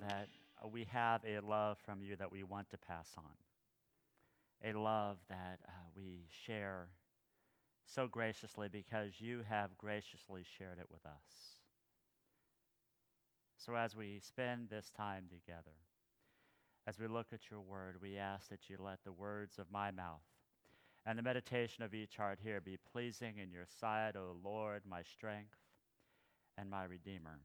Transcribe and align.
That 0.00 0.28
we 0.72 0.84
have 0.84 1.22
a 1.24 1.40
love 1.40 1.78
from 1.84 2.02
you 2.02 2.16
that 2.16 2.32
we 2.32 2.42
want 2.42 2.70
to 2.70 2.78
pass 2.78 3.10
on 3.16 3.24
a 4.64 4.72
love 4.72 5.18
that 5.28 5.60
uh, 5.66 5.70
we 5.96 6.26
share 6.46 6.88
so 7.86 8.06
graciously 8.06 8.68
because 8.70 9.12
you 9.20 9.40
have 9.48 9.76
graciously 9.78 10.44
shared 10.58 10.78
it 10.78 10.86
with 10.90 11.04
us. 11.06 11.60
So, 13.56 13.74
as 13.74 13.96
we 13.96 14.20
spend 14.20 14.68
this 14.68 14.90
time 14.96 15.24
together, 15.28 15.76
as 16.86 16.98
we 16.98 17.06
look 17.06 17.28
at 17.32 17.50
your 17.50 17.60
word, 17.60 17.96
we 18.00 18.16
ask 18.16 18.48
that 18.48 18.68
you 18.68 18.76
let 18.80 19.04
the 19.04 19.12
words 19.12 19.58
of 19.58 19.66
my 19.70 19.90
mouth 19.90 20.22
and 21.06 21.18
the 21.18 21.22
meditation 21.22 21.82
of 21.84 21.94
each 21.94 22.16
heart 22.16 22.38
here 22.42 22.60
be 22.60 22.78
pleasing 22.92 23.38
in 23.42 23.50
your 23.50 23.66
sight, 23.80 24.12
O 24.16 24.36
Lord, 24.44 24.82
my 24.88 25.02
strength 25.02 25.56
and 26.56 26.70
my 26.70 26.84
Redeemer. 26.84 27.40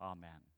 Amen. 0.00 0.57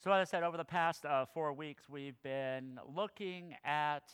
So, 0.00 0.12
as 0.12 0.28
I 0.28 0.30
said, 0.30 0.44
over 0.44 0.56
the 0.56 0.64
past 0.64 1.04
uh, 1.04 1.26
four 1.26 1.52
weeks, 1.52 1.88
we've 1.88 2.22
been 2.22 2.78
looking 2.94 3.56
at 3.64 4.04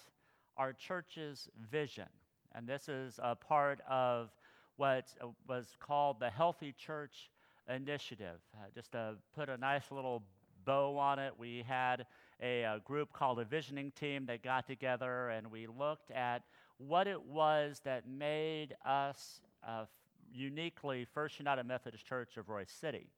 our 0.56 0.72
church's 0.72 1.50
vision. 1.70 2.06
And 2.54 2.66
this 2.66 2.88
is 2.88 3.20
a 3.22 3.36
part 3.36 3.80
of 3.86 4.30
what 4.76 5.12
uh, 5.20 5.26
was 5.46 5.76
called 5.80 6.20
the 6.20 6.30
Healthy 6.30 6.72
Church 6.78 7.28
Initiative. 7.68 8.38
Uh, 8.54 8.68
just 8.74 8.92
to 8.92 9.16
put 9.34 9.50
a 9.50 9.58
nice 9.58 9.90
little 9.90 10.22
bow 10.64 10.96
on 10.96 11.18
it, 11.18 11.34
we 11.36 11.62
had 11.68 12.06
a, 12.40 12.62
a 12.62 12.80
group 12.86 13.12
called 13.12 13.38
a 13.38 13.44
visioning 13.44 13.90
team 13.90 14.24
that 14.24 14.42
got 14.42 14.66
together 14.66 15.28
and 15.28 15.50
we 15.50 15.66
looked 15.66 16.10
at 16.12 16.44
what 16.78 17.06
it 17.06 17.22
was 17.22 17.82
that 17.84 18.08
made 18.08 18.74
us 18.86 19.42
uh, 19.68 19.84
uniquely 20.32 21.06
First 21.12 21.38
United 21.38 21.66
Methodist 21.66 22.06
Church 22.06 22.38
of 22.38 22.46
Royse 22.46 22.70
City. 22.70 23.10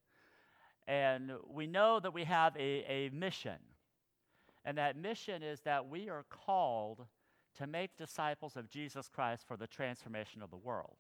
And 0.87 1.33
we 1.49 1.67
know 1.67 1.99
that 2.01 2.15
we 2.15 2.25
have 2.25 2.57
a, 2.57 2.85
a 2.89 3.11
mission. 3.13 3.59
And 4.65 4.79
that 4.79 4.97
mission 4.97 5.43
is 5.43 5.61
that 5.61 5.89
we 5.89 6.09
are 6.09 6.25
called 6.31 7.07
to 7.59 7.67
make 7.67 7.97
disciples 7.97 8.57
of 8.57 8.69
Jesus 8.69 9.09
Christ 9.09 9.45
for 9.47 9.57
the 9.57 9.67
transformation 9.67 10.43
of 10.43 10.51
the 10.51 10.57
world. 10.57 10.97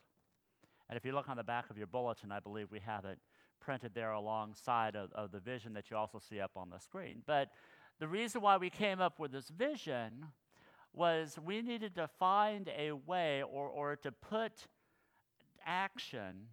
And 0.89 0.97
if 0.97 1.05
you 1.05 1.13
look 1.13 1.29
on 1.29 1.37
the 1.37 1.45
back 1.45 1.69
of 1.71 1.77
your 1.77 1.87
bulletin, 1.87 2.33
I 2.33 2.41
believe 2.41 2.71
we 2.71 2.81
have 2.81 3.05
it 3.05 3.19
printed 3.61 3.93
there 3.95 4.13
alongside 4.13 4.95
of, 4.95 5.13
of 5.13 5.33
the 5.33 5.41
vision 5.41 5.73
that 5.75 5.91
you 5.91 5.97
also 5.97 6.19
see 6.19 6.41
up 6.41 6.53
on 6.57 6.71
the 6.71 6.79
screen. 6.79 7.23
But 7.27 7.51
the 7.99 8.09
reason 8.09 8.41
why 8.41 8.57
we 8.57 8.71
came 8.71 9.01
up 9.01 9.19
with 9.19 9.33
this 9.33 9.49
vision 9.49 10.27
was 10.93 11.39
we 11.45 11.61
needed 11.63 11.95
to 11.97 12.09
find 12.19 12.71
a 12.77 12.93
way 12.93 13.43
or, 13.43 13.69
or 13.69 13.97
to 13.97 14.13
put 14.13 14.53
action 15.65 16.47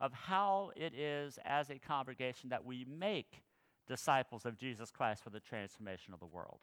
of 0.00 0.12
how 0.12 0.70
it 0.76 0.94
is 0.94 1.38
as 1.44 1.70
a 1.70 1.78
congregation 1.78 2.50
that 2.50 2.64
we 2.64 2.86
make 2.88 3.42
disciples 3.86 4.46
of 4.46 4.56
Jesus 4.56 4.90
Christ 4.90 5.22
for 5.22 5.30
the 5.30 5.40
transformation 5.40 6.14
of 6.14 6.20
the 6.20 6.26
world. 6.26 6.60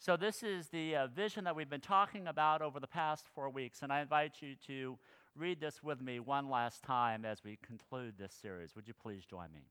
So, 0.00 0.16
this 0.16 0.42
is 0.42 0.68
the 0.68 0.94
uh, 0.94 1.06
vision 1.08 1.44
that 1.44 1.56
we've 1.56 1.68
been 1.68 1.80
talking 1.80 2.28
about 2.28 2.62
over 2.62 2.78
the 2.78 2.86
past 2.86 3.26
four 3.34 3.50
weeks, 3.50 3.82
and 3.82 3.92
I 3.92 4.00
invite 4.00 4.36
you 4.40 4.54
to 4.68 4.96
read 5.36 5.60
this 5.60 5.82
with 5.82 6.00
me 6.00 6.20
one 6.20 6.48
last 6.48 6.82
time 6.82 7.24
as 7.24 7.42
we 7.44 7.58
conclude 7.66 8.14
this 8.16 8.32
series. 8.40 8.76
Would 8.76 8.86
you 8.86 8.94
please 8.94 9.24
join 9.24 9.52
me? 9.52 9.66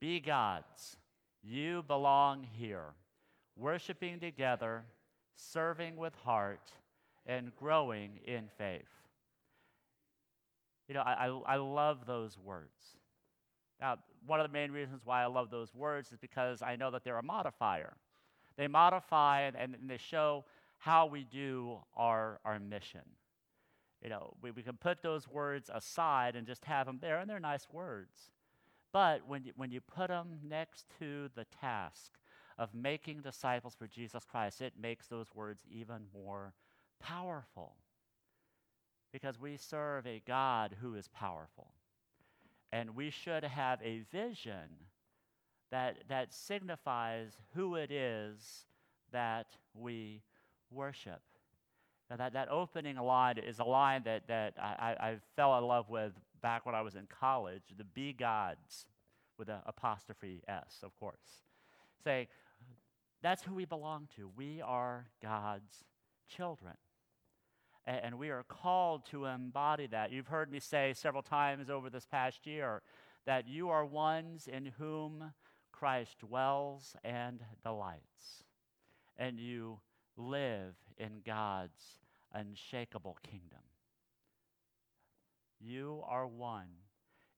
Be 0.00 0.20
God's. 0.20 0.96
You 1.42 1.82
belong 1.86 2.46
here, 2.58 2.94
worshiping 3.56 4.20
together, 4.20 4.84
serving 5.36 5.96
with 5.96 6.14
heart, 6.16 6.72
and 7.24 7.54
growing 7.56 8.20
in 8.26 8.48
faith. 8.58 9.05
You 10.88 10.94
know, 10.94 11.00
I, 11.00 11.28
I, 11.28 11.54
I 11.54 11.56
love 11.56 12.06
those 12.06 12.38
words. 12.38 12.96
Now, 13.80 13.96
one 14.26 14.40
of 14.40 14.46
the 14.46 14.52
main 14.52 14.70
reasons 14.70 15.02
why 15.04 15.22
I 15.22 15.26
love 15.26 15.50
those 15.50 15.74
words 15.74 16.12
is 16.12 16.18
because 16.18 16.62
I 16.62 16.76
know 16.76 16.90
that 16.90 17.04
they're 17.04 17.18
a 17.18 17.22
modifier. 17.22 17.96
They 18.56 18.68
modify 18.68 19.42
and, 19.42 19.56
and 19.56 19.90
they 19.90 19.98
show 19.98 20.44
how 20.78 21.06
we 21.06 21.24
do 21.24 21.78
our, 21.96 22.40
our 22.44 22.58
mission. 22.58 23.02
You 24.02 24.10
know, 24.10 24.34
we, 24.42 24.50
we 24.50 24.62
can 24.62 24.76
put 24.76 25.02
those 25.02 25.28
words 25.28 25.70
aside 25.72 26.36
and 26.36 26.46
just 26.46 26.64
have 26.64 26.86
them 26.86 26.98
there, 27.00 27.18
and 27.18 27.28
they're 27.28 27.40
nice 27.40 27.66
words. 27.72 28.30
But 28.92 29.26
when 29.26 29.44
you, 29.44 29.52
when 29.56 29.70
you 29.70 29.80
put 29.80 30.08
them 30.08 30.38
next 30.42 30.86
to 30.98 31.28
the 31.34 31.46
task 31.60 32.12
of 32.58 32.74
making 32.74 33.20
disciples 33.20 33.74
for 33.74 33.86
Jesus 33.86 34.24
Christ, 34.24 34.62
it 34.62 34.74
makes 34.80 35.08
those 35.08 35.34
words 35.34 35.62
even 35.70 36.02
more 36.14 36.54
powerful 37.00 37.74
because 39.16 39.40
we 39.40 39.56
serve 39.56 40.06
a 40.06 40.20
God 40.26 40.76
who 40.82 40.94
is 40.94 41.08
powerful. 41.08 41.68
And 42.70 42.94
we 42.94 43.08
should 43.08 43.44
have 43.44 43.80
a 43.82 44.02
vision 44.12 44.68
that, 45.70 45.96
that 46.10 46.34
signifies 46.34 47.32
who 47.54 47.76
it 47.76 47.90
is 47.90 48.66
that 49.12 49.46
we 49.72 50.20
worship. 50.70 51.22
Now 52.10 52.16
that, 52.16 52.34
that 52.34 52.50
opening 52.50 52.96
line 52.96 53.38
is 53.38 53.58
a 53.58 53.64
line 53.64 54.02
that, 54.04 54.28
that 54.28 54.52
I, 54.60 54.94
I 55.00 55.16
fell 55.34 55.56
in 55.56 55.64
love 55.64 55.88
with 55.88 56.12
back 56.42 56.66
when 56.66 56.74
I 56.74 56.82
was 56.82 56.94
in 56.94 57.06
college, 57.06 57.62
the 57.74 57.84
Be 57.84 58.12
Gods, 58.12 58.84
with 59.38 59.48
an 59.48 59.60
apostrophe 59.64 60.42
S, 60.46 60.80
of 60.82 60.94
course. 60.94 61.40
Saying, 62.04 62.26
that's 63.22 63.40
who 63.40 63.54
we 63.54 63.64
belong 63.64 64.08
to. 64.16 64.30
We 64.36 64.60
are 64.60 65.06
God's 65.22 65.84
children 66.28 66.74
and 67.86 68.18
we 68.18 68.30
are 68.30 68.42
called 68.42 69.06
to 69.06 69.26
embody 69.26 69.86
that. 69.86 70.10
You've 70.10 70.26
heard 70.26 70.50
me 70.50 70.60
say 70.60 70.92
several 70.94 71.22
times 71.22 71.70
over 71.70 71.88
this 71.88 72.06
past 72.06 72.46
year 72.46 72.82
that 73.26 73.48
you 73.48 73.68
are 73.70 73.84
ones 73.84 74.48
in 74.48 74.72
whom 74.78 75.32
Christ 75.72 76.18
dwells 76.18 76.96
and 77.04 77.40
delights, 77.62 78.44
and 79.16 79.38
you 79.38 79.80
live 80.16 80.74
in 80.98 81.20
God's 81.24 82.00
unshakable 82.32 83.18
kingdom. 83.22 83.60
You 85.60 86.02
are 86.06 86.26
one 86.26 86.68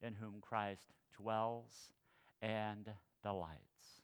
in 0.00 0.14
whom 0.14 0.36
Christ 0.40 0.92
dwells 1.20 1.90
and 2.40 2.88
delights, 3.22 4.02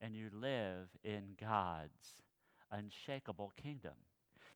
and 0.00 0.14
you 0.14 0.30
live 0.32 0.88
in 1.02 1.34
God's 1.40 2.22
unshakable 2.70 3.52
kingdom. 3.60 3.94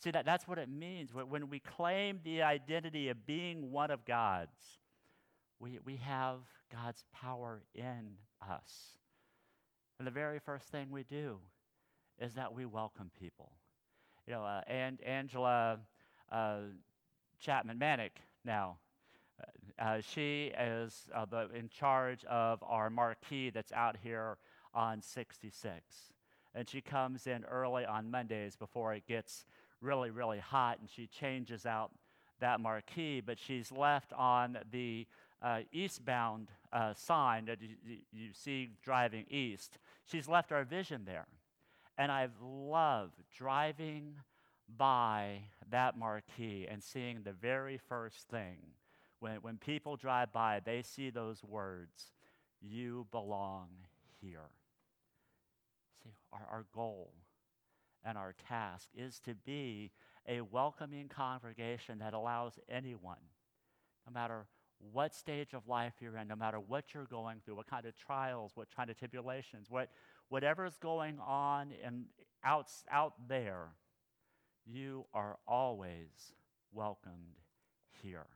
See, 0.01 0.11
that, 0.13 0.25
that's 0.25 0.47
what 0.47 0.59
it 0.59 0.69
means. 0.69 1.11
When 1.13 1.49
we 1.49 1.59
claim 1.59 2.21
the 2.23 2.43
identity 2.43 3.09
of 3.09 3.27
being 3.27 3.73
one 3.73 3.91
of 3.91 4.05
God's, 4.05 4.79
we, 5.59 5.81
we 5.85 5.97
have 5.97 6.39
God's 6.73 7.05
power 7.13 7.63
in 7.75 8.17
us. 8.49 8.99
And 9.99 10.07
the 10.07 10.13
very 10.13 10.39
first 10.39 10.69
thing 10.69 10.91
we 10.91 11.03
do 11.03 11.39
is 12.21 12.35
that 12.35 12.55
we 12.55 12.65
welcome 12.65 13.11
people. 13.19 13.51
You 14.27 14.35
know, 14.35 14.45
uh, 14.45 14.61
and 14.69 15.01
Angela 15.03 15.79
uh, 16.31 16.59
Chapman 17.41 17.79
Manick 17.79 18.11
now, 18.45 18.77
uh, 19.41 19.83
uh 19.83 20.01
she 20.01 20.53
is 20.57 21.09
uh, 21.13 21.25
the, 21.25 21.49
in 21.55 21.69
charge 21.69 22.25
of 22.27 22.63
our 22.63 22.91
marquee 22.91 23.51
that's 23.51 23.73
out 23.73 23.97
here 24.01 24.39
on 24.75 25.03
66. 25.03 25.75
And 26.55 26.69
she 26.69 26.81
comes 26.81 27.27
in 27.27 27.45
early 27.45 27.85
on 27.85 28.11
Mondays 28.11 28.55
before 28.55 28.95
it 28.95 29.07
gets 29.07 29.45
really, 29.81 30.11
really 30.11 30.39
hot, 30.39 30.79
and 30.81 30.89
she 30.91 31.07
changes 31.07 31.67
out 31.67 31.91
that 32.41 32.61
marquee, 32.61 33.21
but 33.21 33.39
she's 33.39 33.73
left 33.73 34.13
on 34.13 34.59
the 34.71 35.07
uh, 35.43 35.61
eastbound 35.73 36.49
uh, 36.73 36.95
sign 36.95 37.47
that 37.47 37.59
you, 37.61 37.99
you 38.13 38.29
see 38.33 38.71
driving 38.83 39.25
east. 39.31 39.79
She's 40.05 40.29
left 40.29 40.53
our 40.53 40.65
vision 40.65 41.03
there. 41.05 41.27
And 41.97 42.13
I've 42.13 42.41
loved 42.41 43.23
driving 43.37 44.15
by 44.77 45.41
that 45.71 45.97
marquee 45.99 46.67
and 46.71 46.83
seeing 46.83 47.23
the 47.23 47.33
very 47.33 47.79
first 47.89 48.29
thing. 48.29 48.59
When, 49.21 49.37
when 49.37 49.57
people 49.57 49.97
drive 49.97 50.33
by, 50.33 50.61
they 50.65 50.83
see 50.83 51.11
those 51.11 51.43
words, 51.43 52.13
You 52.61 53.07
belong 53.11 53.69
here. 54.21 54.51
See, 56.03 56.11
our, 56.33 56.47
our 56.51 56.65
goal 56.73 57.11
and 58.05 58.19
our 58.19 58.35
task 58.49 58.89
is 58.97 59.21
to 59.21 59.35
be 59.35 59.91
a 60.27 60.41
welcoming 60.41 61.09
congregation 61.09 61.99
that 61.99 62.15
allows 62.15 62.59
anyone, 62.69 63.17
no 64.07 64.13
matter 64.13 64.47
what 64.93 65.15
stage 65.15 65.55
of 65.55 65.67
life 65.67 65.95
you're 66.01 66.17
in, 66.17 66.29
no 66.29 66.37
matter 66.37 66.61
what 66.61 66.95
you're 66.95 67.05
going 67.05 67.41
through, 67.45 67.57
what 67.57 67.69
kind 67.69 67.85
of 67.87 67.97
trials, 67.97 68.53
what 68.55 68.69
kind 68.75 68.91
of 68.91 68.99
tribulations, 68.99 69.67
what, 69.69 69.91
whatever's 70.29 70.77
going 70.77 71.19
on 71.19 71.73
in, 71.85 72.05
out, 72.45 72.71
out 72.91 73.15
there, 73.29 73.73
you 74.65 75.05
are 75.13 75.39
always 75.47 76.33
welcomed 76.73 77.41
here. 78.03 78.27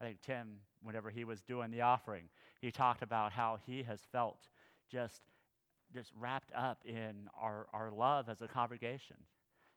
I 0.00 0.04
think 0.06 0.22
Tim, 0.22 0.48
whenever 0.82 1.10
he 1.10 1.24
was 1.24 1.42
doing 1.42 1.70
the 1.70 1.82
offering, 1.82 2.24
he 2.60 2.72
talked 2.72 3.02
about 3.02 3.32
how 3.32 3.58
he 3.64 3.84
has 3.84 4.00
felt 4.10 4.48
just, 4.90 5.22
just 5.92 6.10
wrapped 6.18 6.52
up 6.54 6.78
in 6.84 7.28
our, 7.40 7.66
our 7.72 7.90
love 7.90 8.28
as 8.28 8.42
a 8.42 8.48
congregation. 8.48 9.16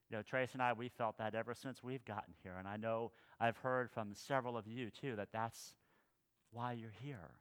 You 0.09 0.17
know, 0.17 0.23
Trace 0.23 0.53
and 0.53 0.61
I, 0.61 0.73
we 0.73 0.89
felt 0.89 1.17
that 1.17 1.35
ever 1.35 1.53
since 1.53 1.83
we've 1.83 2.05
gotten 2.05 2.33
here. 2.43 2.55
And 2.57 2.67
I 2.67 2.77
know 2.77 3.11
I've 3.39 3.57
heard 3.57 3.89
from 3.89 4.13
several 4.13 4.57
of 4.57 4.67
you, 4.67 4.89
too, 4.91 5.15
that 5.15 5.29
that's 5.33 5.73
why 6.51 6.73
you're 6.73 6.93
here. 7.01 7.31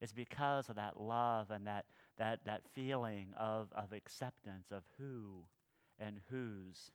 It's 0.00 0.12
because 0.12 0.68
of 0.68 0.76
that 0.76 1.00
love 1.00 1.50
and 1.50 1.66
that, 1.66 1.86
that, 2.18 2.40
that 2.44 2.62
feeling 2.74 3.28
of, 3.38 3.68
of 3.74 3.92
acceptance 3.92 4.66
of 4.70 4.82
who 4.98 5.44
and 5.98 6.20
whose 6.30 6.90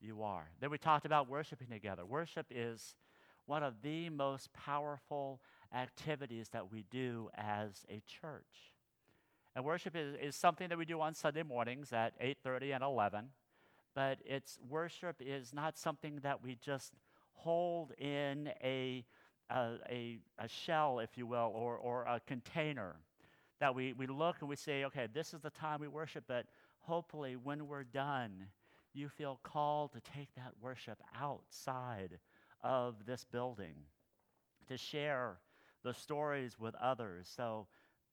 you 0.00 0.22
are. 0.22 0.50
Then 0.60 0.70
we 0.70 0.78
talked 0.78 1.06
about 1.06 1.28
worshiping 1.28 1.68
together. 1.68 2.04
Worship 2.06 2.46
is 2.50 2.94
one 3.46 3.62
of 3.62 3.82
the 3.82 4.08
most 4.10 4.52
powerful 4.52 5.40
activities 5.74 6.48
that 6.52 6.70
we 6.70 6.84
do 6.90 7.28
as 7.34 7.84
a 7.88 8.02
church. 8.06 8.69
And 9.54 9.64
worship 9.64 9.96
is, 9.96 10.14
is 10.20 10.36
something 10.36 10.68
that 10.68 10.78
we 10.78 10.84
do 10.84 11.00
on 11.00 11.14
Sunday 11.14 11.42
mornings 11.42 11.92
at 11.92 12.18
8:30 12.20 12.74
and 12.74 12.84
11 12.84 13.30
but 13.94 14.18
it's 14.24 14.58
worship 14.68 15.16
is 15.20 15.52
not 15.52 15.76
something 15.76 16.20
that 16.22 16.42
we 16.42 16.56
just 16.60 16.92
hold 17.32 17.92
in 17.98 18.50
a, 18.62 19.04
a, 19.50 19.74
a, 19.88 20.18
a, 20.38 20.48
shell, 20.48 21.00
if 21.00 21.16
you 21.16 21.26
will, 21.26 21.52
or, 21.54 21.76
or 21.76 22.04
a 22.04 22.20
container. 22.26 22.96
That 23.58 23.74
we, 23.74 23.92
we 23.92 24.06
look 24.06 24.36
and 24.40 24.48
we 24.48 24.56
say, 24.56 24.84
okay, 24.84 25.06
this 25.12 25.34
is 25.34 25.40
the 25.40 25.50
time 25.50 25.80
we 25.80 25.88
worship, 25.88 26.24
but 26.26 26.46
hopefully 26.80 27.36
when 27.36 27.66
we're 27.66 27.84
done, 27.84 28.46
you 28.94 29.08
feel 29.08 29.38
called 29.42 29.92
to 29.92 30.00
take 30.00 30.34
that 30.34 30.52
worship 30.62 30.98
outside 31.20 32.18
of 32.62 33.06
this 33.06 33.24
building, 33.24 33.74
to 34.68 34.78
share 34.78 35.38
the 35.82 35.92
stories 35.92 36.58
with 36.58 36.74
others 36.76 37.30
so 37.34 37.66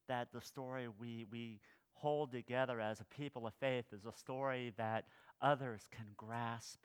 that 0.08 0.30
the 0.34 0.42
story 0.42 0.88
we, 1.00 1.26
we 1.32 1.60
hold 1.94 2.32
together 2.32 2.80
as 2.80 3.00
a 3.00 3.06
people 3.06 3.48
of 3.48 3.54
faith 3.56 3.86
is 3.92 4.06
a 4.06 4.14
story 4.14 4.74
that 4.78 5.06
others 5.42 5.88
can 5.92 6.06
grasp 6.16 6.80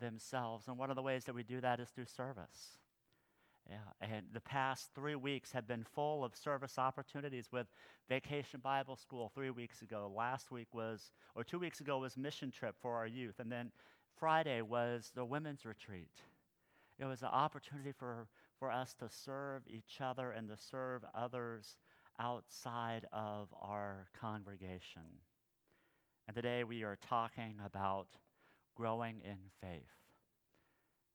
themselves. 0.00 0.66
And 0.68 0.78
one 0.78 0.90
of 0.90 0.96
the 0.96 1.02
ways 1.02 1.24
that 1.24 1.34
we 1.34 1.42
do 1.42 1.60
that 1.60 1.80
is 1.80 1.88
through 1.88 2.06
service. 2.06 2.78
Yeah, 3.68 3.76
and 4.00 4.26
the 4.32 4.40
past 4.40 4.90
three 4.94 5.14
weeks 5.14 5.52
have 5.52 5.68
been 5.68 5.84
full 5.84 6.24
of 6.24 6.34
service 6.34 6.78
opportunities 6.78 7.52
with 7.52 7.66
Vacation 8.08 8.58
Bible 8.60 8.96
School 8.96 9.30
three 9.32 9.50
weeks 9.50 9.82
ago. 9.82 10.10
Last 10.16 10.50
week 10.50 10.66
was, 10.72 11.12
or 11.36 11.44
two 11.44 11.58
weeks 11.58 11.80
ago, 11.80 11.98
was 11.98 12.16
mission 12.16 12.50
trip 12.50 12.74
for 12.80 12.96
our 12.96 13.06
youth. 13.06 13.38
And 13.38 13.52
then 13.52 13.70
Friday 14.18 14.62
was 14.62 15.12
the 15.14 15.24
women's 15.24 15.64
retreat. 15.64 16.22
It 16.98 17.04
was 17.04 17.22
an 17.22 17.28
opportunity 17.28 17.92
for, 17.92 18.26
for 18.58 18.72
us 18.72 18.94
to 18.94 19.08
serve 19.08 19.62
each 19.68 20.00
other 20.00 20.32
and 20.32 20.48
to 20.48 20.56
serve 20.56 21.02
others 21.14 21.76
outside 22.20 23.06
of 23.12 23.48
our 23.60 24.06
congregation. 24.20 25.02
And 26.28 26.34
today 26.34 26.64
we 26.64 26.82
are 26.82 26.98
talking 27.08 27.54
about 27.64 28.08
growing 28.76 29.20
in 29.24 29.38
faith. 29.60 29.88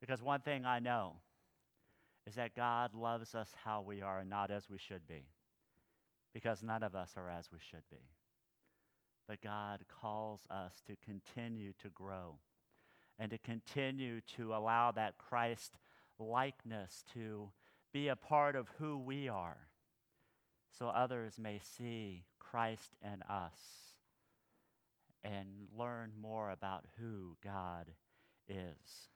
Because 0.01 0.21
one 0.21 0.41
thing 0.41 0.65
I 0.65 0.79
know 0.79 1.17
is 2.27 2.35
that 2.35 2.55
God 2.55 2.95
loves 2.95 3.35
us 3.35 3.49
how 3.63 3.81
we 3.81 4.01
are 4.01 4.19
and 4.19 4.29
not 4.29 4.49
as 4.49 4.69
we 4.69 4.77
should 4.77 5.07
be. 5.07 5.27
Because 6.33 6.63
none 6.63 6.83
of 6.83 6.95
us 6.95 7.13
are 7.15 7.29
as 7.29 7.49
we 7.51 7.59
should 7.59 7.87
be. 7.89 8.09
But 9.27 9.41
God 9.41 9.85
calls 10.01 10.41
us 10.49 10.81
to 10.87 10.95
continue 11.05 11.73
to 11.81 11.89
grow 11.89 12.39
and 13.17 13.31
to 13.31 13.37
continue 13.37 14.21
to 14.35 14.53
allow 14.53 14.91
that 14.91 15.17
Christ 15.17 15.77
likeness 16.19 17.03
to 17.13 17.49
be 17.93 18.07
a 18.09 18.15
part 18.15 18.55
of 18.55 18.67
who 18.77 18.97
we 18.97 19.29
are 19.29 19.69
so 20.77 20.87
others 20.87 21.37
may 21.39 21.59
see 21.59 22.23
Christ 22.39 22.95
in 23.03 23.21
us 23.23 23.59
and 25.23 25.47
learn 25.77 26.11
more 26.21 26.51
about 26.51 26.85
who 26.99 27.35
God 27.43 27.87
is. 28.47 29.09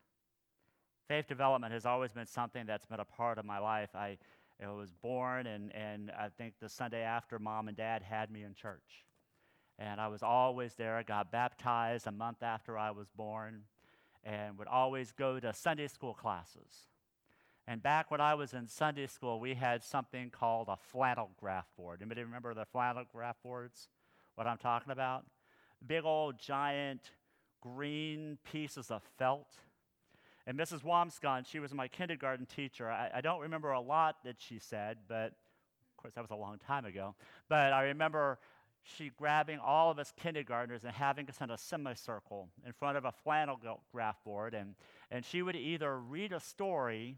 Faith 1.08 1.28
development 1.28 1.74
has 1.74 1.86
always 1.86 2.12
been 2.12 2.26
something 2.26 2.66
that's 2.66 2.86
been 2.86 3.00
a 3.00 3.06
part 3.06 3.38
of 3.38 3.46
my 3.46 3.60
life. 3.60 3.90
I, 3.96 4.18
I 4.64 4.72
was 4.72 4.94
born, 4.94 5.48
and, 5.48 5.74
and 5.76 6.12
I 6.12 6.30
think 6.30 6.54
the 6.60 6.70
Sunday 6.70 7.02
after 7.02 7.40
mom 7.40 7.68
and 7.68 7.78
dad 7.78 8.04
had 8.04 8.32
me 8.32 8.44
in 8.44 8.54
church. 8.54 9.06
And 9.78 10.02
I 10.02 10.08
was 10.08 10.24
always 10.24 10.76
there. 10.76 10.98
I 10.98 11.04
got 11.04 11.32
baptized 11.32 12.06
a 12.08 12.12
month 12.12 12.44
after 12.44 12.78
I 12.78 12.92
was 12.92 13.08
born 13.16 13.62
and 14.24 14.58
would 14.58 14.68
always 14.68 15.12
go 15.12 15.40
to 15.40 15.54
Sunday 15.54 15.88
school 15.88 16.14
classes. 16.14 16.90
And 17.70 17.84
back 17.84 18.10
when 18.10 18.20
I 18.20 18.34
was 18.34 18.56
in 18.56 18.66
Sunday 18.66 19.06
school, 19.06 19.40
we 19.40 19.54
had 19.54 19.84
something 19.84 20.32
called 20.32 20.70
a 20.70 20.76
flannel 20.76 21.30
graph 21.40 21.68
board. 21.78 22.02
Anybody 22.02 22.24
remember 22.24 22.56
the 22.56 22.66
flannel 22.66 23.04
graph 23.14 23.36
boards? 23.44 23.90
What 24.34 24.48
I'm 24.48 24.58
talking 24.58 24.92
about? 24.92 25.26
big 25.86 26.04
old 26.04 26.40
giant 26.40 27.12
green 27.62 28.40
pieces 28.52 28.92
of 28.92 29.04
felt. 29.18 29.54
And 30.48 30.58
Mrs. 30.58 30.82
Wamscon, 30.84 31.46
she 31.46 31.60
was 31.60 31.72
my 31.72 31.88
kindergarten 31.88 32.48
teacher. 32.48 32.90
I, 32.90 33.12
I, 33.14 33.22
don't 33.22 33.42
remember 33.42 33.72
a 33.72 33.80
lot 33.80 34.18
that 34.26 34.38
she 34.40 34.58
said, 34.60 34.98
but 35.08 35.28
of 35.28 35.98
course 35.98 36.16
that 36.16 36.22
was 36.22 36.32
a 36.32 36.36
long 36.36 36.58
time 36.58 36.86
ago. 36.86 37.16
But 37.50 37.72
I 37.72 37.84
remember 37.84 38.40
she 38.82 39.12
grabbing 39.16 39.60
all 39.60 39.92
of 39.92 40.00
us 40.00 40.12
kindergartners 40.18 40.84
and 40.84 40.94
having 40.94 41.30
us 41.30 41.40
in 41.40 41.52
a 41.52 41.58
semicircle 41.58 42.50
in 42.66 42.74
front 42.74 42.98
of 42.98 43.06
a 43.06 43.12
flannel 43.12 43.60
graph 43.92 44.24
board. 44.24 44.54
And, 44.54 44.74
and 45.12 45.24
she 45.24 45.42
would 45.42 45.56
either 45.56 46.00
read 46.00 46.34
a 46.34 46.40
story 46.40 47.18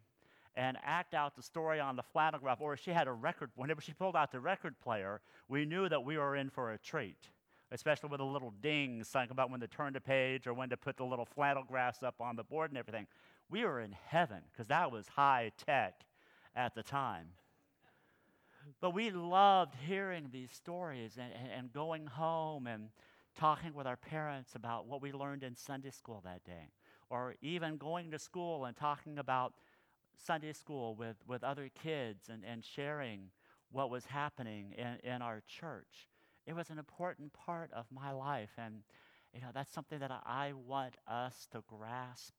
and 0.55 0.77
act 0.83 1.13
out 1.13 1.35
the 1.35 1.41
story 1.41 1.79
on 1.79 1.95
the 1.95 2.03
flannel 2.03 2.39
graph, 2.39 2.61
or 2.61 2.75
she 2.75 2.91
had 2.91 3.07
a 3.07 3.13
record, 3.13 3.51
whenever 3.55 3.81
she 3.81 3.93
pulled 3.93 4.15
out 4.15 4.31
the 4.31 4.39
record 4.39 4.79
player, 4.79 5.21
we 5.47 5.65
knew 5.65 5.87
that 5.89 6.03
we 6.03 6.17
were 6.17 6.35
in 6.35 6.49
for 6.49 6.71
a 6.71 6.77
treat 6.77 7.29
especially 7.71 8.09
with 8.09 8.19
a 8.19 8.25
little 8.25 8.53
ding 8.61 9.03
saying 9.03 9.29
about 9.31 9.49
when 9.49 9.61
to 9.61 9.67
turn 9.67 9.93
the 9.93 10.01
page 10.01 10.45
or 10.45 10.53
when 10.53 10.69
to 10.69 10.77
put 10.77 10.97
the 10.97 11.05
little 11.05 11.25
flannel 11.25 11.63
graphs 11.65 12.03
up 12.03 12.15
on 12.19 12.35
the 12.35 12.43
board 12.43 12.69
and 12.69 12.77
everything. 12.77 13.07
We 13.49 13.63
were 13.63 13.79
in 13.79 13.95
heaven 14.07 14.39
because 14.51 14.67
that 14.67 14.91
was 14.91 15.07
high 15.07 15.51
tech 15.65 16.01
at 16.55 16.75
the 16.75 16.83
time. 16.83 17.27
But 18.79 18.93
we 18.93 19.09
loved 19.09 19.73
hearing 19.87 20.29
these 20.31 20.51
stories 20.51 21.17
and, 21.17 21.31
and 21.57 21.73
going 21.73 22.07
home 22.07 22.67
and 22.67 22.89
talking 23.35 23.73
with 23.73 23.87
our 23.87 23.95
parents 23.95 24.55
about 24.55 24.85
what 24.85 25.01
we 25.01 25.11
learned 25.11 25.43
in 25.43 25.55
Sunday 25.55 25.91
school 25.91 26.21
that 26.25 26.43
day, 26.43 26.69
or 27.09 27.35
even 27.41 27.77
going 27.77 28.11
to 28.11 28.19
school 28.19 28.65
and 28.65 28.75
talking 28.75 29.17
about 29.17 29.53
Sunday 30.15 30.53
school 30.53 30.95
with, 30.95 31.17
with 31.27 31.43
other 31.43 31.69
kids 31.69 32.29
and, 32.29 32.43
and 32.45 32.63
sharing 32.63 33.31
what 33.71 33.89
was 33.89 34.05
happening 34.05 34.73
in, 34.77 35.09
in 35.09 35.21
our 35.21 35.41
church 35.47 36.07
it 36.45 36.55
was 36.55 36.69
an 36.69 36.79
important 36.79 37.33
part 37.33 37.71
of 37.73 37.85
my 37.91 38.11
life. 38.11 38.51
And, 38.57 38.83
you 39.33 39.41
know, 39.41 39.49
that's 39.53 39.71
something 39.71 39.99
that 39.99 40.11
I 40.25 40.53
want 40.53 40.95
us 41.07 41.47
to 41.51 41.63
grasp 41.67 42.33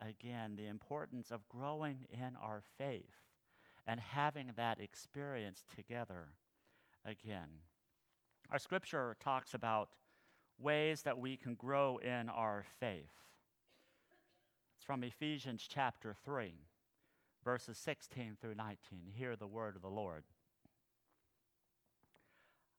again 0.00 0.54
the 0.56 0.66
importance 0.66 1.30
of 1.30 1.48
growing 1.48 2.06
in 2.10 2.36
our 2.40 2.62
faith 2.78 3.26
and 3.86 4.00
having 4.00 4.52
that 4.56 4.80
experience 4.80 5.64
together 5.74 6.28
again. 7.04 7.48
Our 8.50 8.58
scripture 8.58 9.16
talks 9.22 9.54
about 9.54 9.90
ways 10.58 11.02
that 11.02 11.18
we 11.18 11.36
can 11.36 11.54
grow 11.54 11.98
in 11.98 12.28
our 12.28 12.64
faith. 12.78 13.10
It's 14.76 14.84
from 14.84 15.04
Ephesians 15.04 15.66
chapter 15.68 16.14
3, 16.24 16.54
verses 17.44 17.78
16 17.78 18.36
through 18.40 18.54
19. 18.54 19.12
Hear 19.14 19.36
the 19.36 19.46
word 19.46 19.76
of 19.76 19.82
the 19.82 19.88
Lord. 19.88 20.24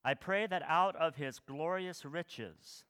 I 0.03 0.13
pray 0.13 0.47
that 0.47 0.63
out 0.67 0.95
of 0.95 1.15
his 1.15 1.39
glorious 1.39 2.05
riches 2.05 2.83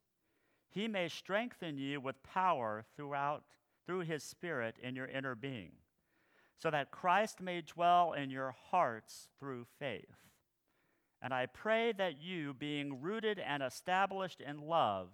he 0.70 0.88
may 0.88 1.08
strengthen 1.08 1.76
you 1.76 2.00
with 2.00 2.22
power 2.22 2.84
throughout 2.96 3.44
through 3.86 4.00
his 4.00 4.22
spirit 4.22 4.76
in 4.82 4.94
your 4.94 5.06
inner 5.06 5.34
being, 5.34 5.72
so 6.58 6.70
that 6.70 6.90
Christ 6.90 7.40
may 7.40 7.60
dwell 7.60 8.12
in 8.12 8.30
your 8.30 8.54
hearts 8.70 9.28
through 9.38 9.66
faith. 9.78 10.16
And 11.20 11.34
I 11.34 11.46
pray 11.46 11.92
that 11.92 12.20
you, 12.20 12.54
being 12.54 13.00
rooted 13.00 13.38
and 13.38 13.62
established 13.62 14.40
in 14.40 14.66
love, 14.66 15.08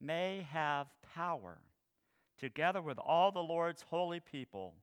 may 0.00 0.46
have 0.50 0.86
power, 1.14 1.58
together 2.38 2.80
with 2.80 2.98
all 2.98 3.30
the 3.30 3.40
Lord's 3.40 3.82
holy 3.82 4.20
people, 4.20 4.74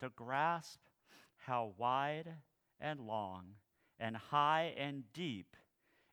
to 0.00 0.10
grasp 0.10 0.80
how 1.36 1.72
wide 1.76 2.28
and 2.80 3.00
long 3.00 3.44
and 3.98 4.16
high 4.16 4.74
and 4.78 5.04
deep 5.12 5.56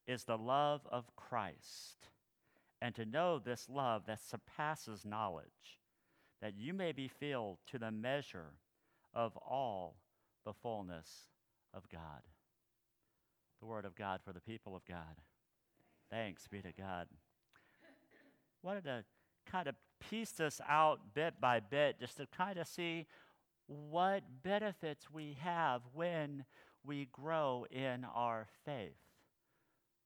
is 0.08 0.24
the 0.24 0.38
love 0.38 0.82
of 0.92 1.16
Christ, 1.16 2.10
and 2.82 2.94
to 2.96 3.06
know 3.06 3.40
this 3.40 3.68
love 3.70 4.04
that 4.08 4.20
surpasses 4.20 5.06
knowledge, 5.06 5.80
that 6.42 6.56
you 6.58 6.74
may 6.74 6.92
be 6.92 7.08
filled 7.08 7.58
to 7.68 7.80
the 7.80 7.92
measure 7.92 8.54
of 9.14 9.38
all 9.38 9.96
the 10.46 10.54
fullness 10.54 11.30
of 11.74 11.88
God. 11.90 12.22
The 13.62 13.66
Word 13.66 13.86
of 13.86 13.96
God 13.96 14.20
for 14.26 14.34
the 14.34 14.42
people 14.42 14.76
of 14.76 14.84
God. 14.86 15.22
Thanks 16.10 16.48
be 16.48 16.62
to 16.62 16.74
God. 16.78 17.08
Wanted 18.62 18.84
to 18.84 19.04
kind 19.50 19.68
of 19.68 19.76
piece 20.10 20.32
this 20.32 20.60
out 20.68 21.00
bit 21.14 21.40
by 21.40 21.62
bit 21.62 22.00
just 22.00 22.18
to 22.18 22.28
kind 22.38 22.58
of 22.58 22.68
see 22.68 23.08
what 23.68 24.24
benefits 24.44 25.10
we 25.12 25.38
have 25.42 25.82
when 25.94 26.46
we 26.84 27.08
grow 27.12 27.66
in 27.72 28.06
our 28.14 28.48
faith. 28.66 28.98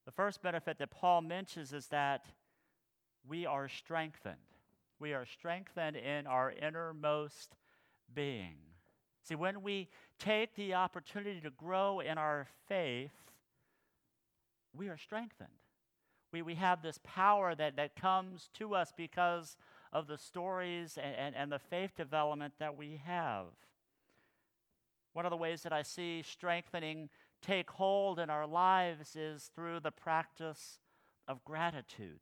The 0.06 0.12
first 0.12 0.42
benefit 0.42 0.78
that 0.78 0.92
Paul 0.92 1.22
mentions 1.22 1.74
is 1.74 1.88
that 1.88 2.28
we 3.28 3.46
are 3.46 3.68
strengthened. 3.68 4.36
We 5.00 5.14
are 5.14 5.26
strengthened 5.26 5.98
in 5.98 6.28
our 6.28 6.52
innermost 6.52 7.56
being. 8.14 8.56
See, 9.24 9.36
when 9.36 9.62
we 9.62 9.90
take 10.20 10.56
the 10.56 10.76
opportunity 10.76 11.42
to 11.42 11.50
grow 11.50 12.00
in 12.00 12.18
our 12.18 12.48
faith, 12.68 13.12
we 14.74 14.88
are 14.88 14.98
strengthened. 14.98 15.50
We, 16.32 16.42
we 16.42 16.56
have 16.56 16.82
this 16.82 17.00
power 17.04 17.54
that, 17.56 17.76
that 17.76 17.96
comes 17.96 18.50
to 18.56 18.76
us 18.76 18.94
because 18.96 19.58
of 19.98 20.06
the 20.06 20.18
stories 20.18 21.00
and, 21.01 21.16
and, 21.16 21.36
and 21.36 21.51
the 21.51 21.58
faith 21.58 21.96
development 21.98 22.54
that 22.60 22.77
we 22.77 23.01
have. 23.04 23.46
One 25.13 25.25
of 25.25 25.32
the 25.32 25.38
ways 25.38 25.63
that 25.63 25.74
I 25.74 25.82
see 25.82 26.22
strengthening 26.22 27.10
take 27.42 27.72
hold 27.72 28.20
in 28.20 28.30
our 28.30 28.46
lives 28.46 29.16
is 29.16 29.50
through 29.56 29.80
the 29.80 29.89
practice 29.89 30.80
of 31.27 31.44
gratitude. 31.44 32.20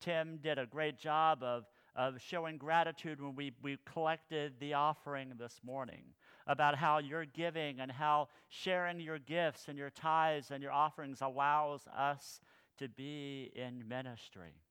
Tim 0.00 0.40
did 0.42 0.58
a 0.58 0.66
great 0.66 0.98
job 0.98 1.44
of, 1.44 1.66
of 1.94 2.20
showing 2.20 2.56
gratitude 2.56 3.20
when 3.20 3.36
we, 3.36 3.52
we 3.62 3.78
collected 3.84 4.54
the 4.58 4.74
offering 4.74 5.34
this 5.38 5.60
morning 5.64 6.02
about 6.48 6.74
how 6.74 6.98
your 6.98 7.26
giving 7.26 7.78
and 7.78 7.92
how 7.92 8.26
sharing 8.48 8.98
your 8.98 9.20
gifts 9.20 9.66
and 9.68 9.78
your 9.78 9.90
tithes 9.90 10.50
and 10.50 10.64
your 10.64 10.72
offerings 10.72 11.20
allows 11.20 11.82
us 11.96 12.40
to 12.78 12.88
be 12.88 13.52
in 13.54 13.86
ministry. 13.86 14.63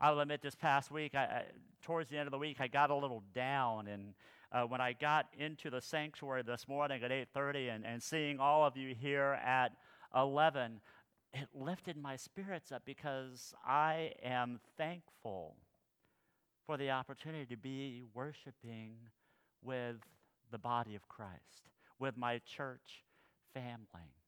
I 0.00 0.10
will 0.10 0.20
admit, 0.20 0.40
this 0.40 0.54
past 0.54 0.90
week, 0.90 1.14
I, 1.14 1.22
I, 1.24 1.44
towards 1.82 2.08
the 2.08 2.16
end 2.16 2.26
of 2.26 2.32
the 2.32 2.38
week, 2.38 2.56
I 2.60 2.68
got 2.68 2.90
a 2.90 2.94
little 2.94 3.22
down, 3.34 3.86
and 3.86 4.14
uh, 4.50 4.62
when 4.62 4.80
I 4.80 4.94
got 4.94 5.26
into 5.38 5.68
the 5.68 5.80
sanctuary 5.80 6.42
this 6.42 6.66
morning 6.66 7.02
at 7.04 7.10
8:30 7.10 7.74
and, 7.74 7.86
and 7.86 8.02
seeing 8.02 8.40
all 8.40 8.64
of 8.64 8.76
you 8.76 8.94
here 8.94 9.38
at 9.44 9.72
11, 10.16 10.80
it 11.34 11.48
lifted 11.54 11.96
my 11.96 12.16
spirits 12.16 12.72
up 12.72 12.82
because 12.84 13.54
I 13.64 14.12
am 14.22 14.58
thankful 14.76 15.56
for 16.66 16.76
the 16.76 16.90
opportunity 16.90 17.46
to 17.46 17.56
be 17.56 18.02
worshiping 18.14 18.94
with 19.62 19.96
the 20.50 20.58
body 20.58 20.94
of 20.94 21.08
Christ, 21.08 21.68
with 21.98 22.16
my 22.16 22.38
church 22.38 23.04
family. 23.52 24.19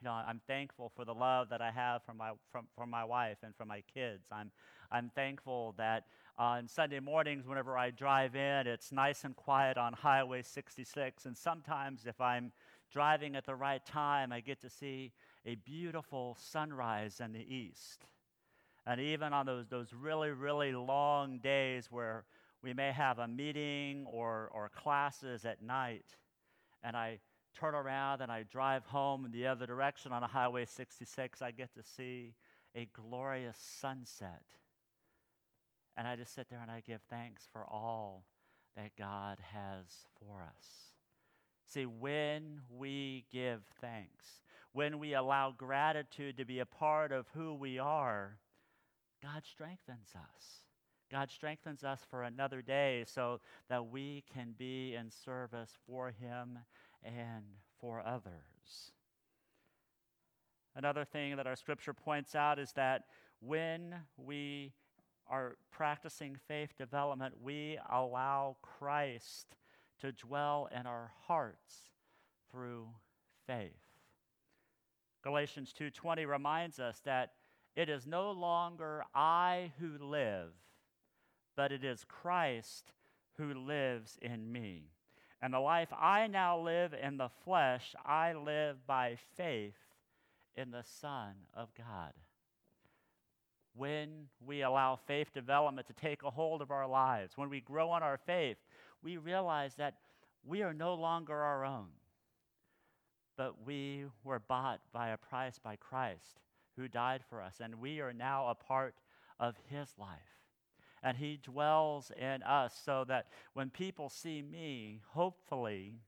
You 0.00 0.06
know, 0.08 0.12
I'm 0.12 0.40
thankful 0.46 0.90
for 0.96 1.04
the 1.04 1.12
love 1.12 1.50
that 1.50 1.60
I 1.60 1.70
have 1.70 2.02
from 2.04 2.16
my, 2.16 2.30
from, 2.50 2.66
from 2.74 2.88
my 2.88 3.04
wife 3.04 3.38
and 3.42 3.54
from 3.54 3.68
my 3.68 3.82
kids. 3.92 4.28
I'm, 4.32 4.50
I'm 4.90 5.10
thankful 5.14 5.74
that 5.76 6.06
on 6.38 6.68
Sunday 6.68 7.00
mornings, 7.00 7.46
whenever 7.46 7.76
I 7.76 7.90
drive 7.90 8.34
in, 8.34 8.66
it's 8.66 8.92
nice 8.92 9.24
and 9.24 9.36
quiet 9.36 9.76
on 9.76 9.92
Highway 9.92 10.40
66. 10.40 11.26
And 11.26 11.36
sometimes, 11.36 12.06
if 12.06 12.18
I'm 12.18 12.50
driving 12.90 13.36
at 13.36 13.44
the 13.44 13.54
right 13.54 13.84
time, 13.84 14.32
I 14.32 14.40
get 14.40 14.62
to 14.62 14.70
see 14.70 15.12
a 15.44 15.56
beautiful 15.56 16.34
sunrise 16.40 17.20
in 17.22 17.32
the 17.32 17.54
east. 17.54 18.06
And 18.86 19.02
even 19.02 19.34
on 19.34 19.44
those, 19.44 19.66
those 19.68 19.92
really, 19.92 20.30
really 20.30 20.72
long 20.72 21.40
days 21.40 21.88
where 21.90 22.24
we 22.62 22.72
may 22.72 22.92
have 22.92 23.18
a 23.18 23.28
meeting 23.28 24.06
or, 24.10 24.50
or 24.54 24.70
classes 24.74 25.44
at 25.44 25.62
night, 25.62 26.16
and 26.82 26.96
I 26.96 27.18
turn 27.58 27.74
around 27.74 28.20
and 28.20 28.30
I 28.30 28.44
drive 28.44 28.84
home 28.86 29.24
in 29.24 29.32
the 29.32 29.46
other 29.46 29.66
direction 29.66 30.12
on 30.12 30.22
a 30.22 30.26
Highway 30.26 30.64
66, 30.64 31.42
I 31.42 31.50
get 31.50 31.74
to 31.74 31.82
see 31.82 32.34
a 32.74 32.88
glorious 32.92 33.56
sunset. 33.80 34.42
And 35.96 36.06
I 36.06 36.16
just 36.16 36.34
sit 36.34 36.48
there 36.48 36.60
and 36.60 36.70
I 36.70 36.82
give 36.86 37.00
thanks 37.10 37.48
for 37.52 37.64
all 37.64 38.24
that 38.76 38.96
God 38.96 39.38
has 39.52 39.86
for 40.18 40.42
us. 40.42 40.66
See, 41.66 41.86
when 41.86 42.62
we 42.70 43.26
give 43.30 43.62
thanks, 43.80 44.42
when 44.72 44.98
we 44.98 45.14
allow 45.14 45.52
gratitude 45.56 46.36
to 46.36 46.44
be 46.44 46.60
a 46.60 46.66
part 46.66 47.12
of 47.12 47.26
who 47.34 47.54
we 47.54 47.78
are, 47.78 48.38
God 49.22 49.42
strengthens 49.44 50.14
us. 50.14 50.64
God 51.10 51.30
strengthens 51.30 51.82
us 51.82 52.00
for 52.08 52.22
another 52.22 52.62
day 52.62 53.04
so 53.06 53.40
that 53.68 53.86
we 53.86 54.24
can 54.32 54.54
be 54.56 54.94
in 54.94 55.10
service 55.10 55.72
for 55.86 56.12
Him 56.12 56.60
and 57.04 57.44
for 57.80 58.02
others. 58.04 58.92
Another 60.76 61.04
thing 61.04 61.36
that 61.36 61.46
our 61.46 61.56
scripture 61.56 61.94
points 61.94 62.34
out 62.34 62.58
is 62.58 62.72
that 62.72 63.04
when 63.40 63.94
we 64.16 64.72
are 65.28 65.56
practicing 65.70 66.36
faith 66.48 66.76
development, 66.76 67.34
we 67.42 67.78
allow 67.90 68.56
Christ 68.62 69.56
to 70.00 70.12
dwell 70.12 70.68
in 70.74 70.86
our 70.86 71.12
hearts 71.26 71.90
through 72.50 72.88
faith. 73.46 73.72
Galatians 75.22 75.72
2:20 75.72 76.24
reminds 76.24 76.78
us 76.78 77.00
that 77.00 77.34
it 77.76 77.88
is 77.88 78.06
no 78.06 78.30
longer 78.30 79.04
I 79.14 79.72
who 79.78 79.98
live, 79.98 80.54
but 81.54 81.72
it 81.72 81.84
is 81.84 82.04
Christ 82.04 82.92
who 83.34 83.54
lives 83.54 84.18
in 84.22 84.50
me. 84.50 84.92
And 85.42 85.54
the 85.54 85.60
life 85.60 85.88
I 85.92 86.26
now 86.26 86.58
live 86.58 86.94
in 86.94 87.16
the 87.16 87.30
flesh, 87.44 87.94
I 88.04 88.34
live 88.34 88.86
by 88.86 89.16
faith 89.36 89.76
in 90.54 90.70
the 90.70 90.84
Son 91.00 91.32
of 91.54 91.68
God. 91.76 92.12
When 93.74 94.28
we 94.44 94.62
allow 94.62 94.96
faith 94.96 95.32
development 95.32 95.86
to 95.86 95.94
take 95.94 96.22
a 96.22 96.30
hold 96.30 96.60
of 96.60 96.70
our 96.70 96.86
lives, 96.86 97.32
when 97.36 97.48
we 97.48 97.60
grow 97.60 97.96
in 97.96 98.02
our 98.02 98.18
faith, 98.18 98.58
we 99.02 99.16
realize 99.16 99.74
that 99.76 99.94
we 100.44 100.62
are 100.62 100.74
no 100.74 100.94
longer 100.94 101.34
our 101.34 101.64
own, 101.64 101.88
but 103.36 103.54
we 103.64 104.04
were 104.24 104.40
bought 104.40 104.80
by 104.92 105.10
a 105.10 105.16
price 105.16 105.58
by 105.58 105.76
Christ 105.76 106.40
who 106.76 106.88
died 106.88 107.22
for 107.30 107.40
us, 107.40 107.60
and 107.60 107.80
we 107.80 108.00
are 108.00 108.12
now 108.12 108.48
a 108.48 108.54
part 108.54 108.94
of 109.38 109.54
his 109.70 109.88
life 109.98 110.39
and 111.02 111.16
He 111.16 111.38
dwells 111.42 112.10
in 112.16 112.42
us 112.42 112.78
so 112.84 113.04
that 113.08 113.26
when 113.54 113.70
people 113.70 114.08
see 114.08 114.42
me, 114.42 115.00
hopefully 115.10 116.00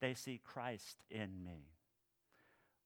they 0.00 0.14
see 0.14 0.40
Christ 0.42 1.04
in 1.10 1.44
me. 1.44 1.68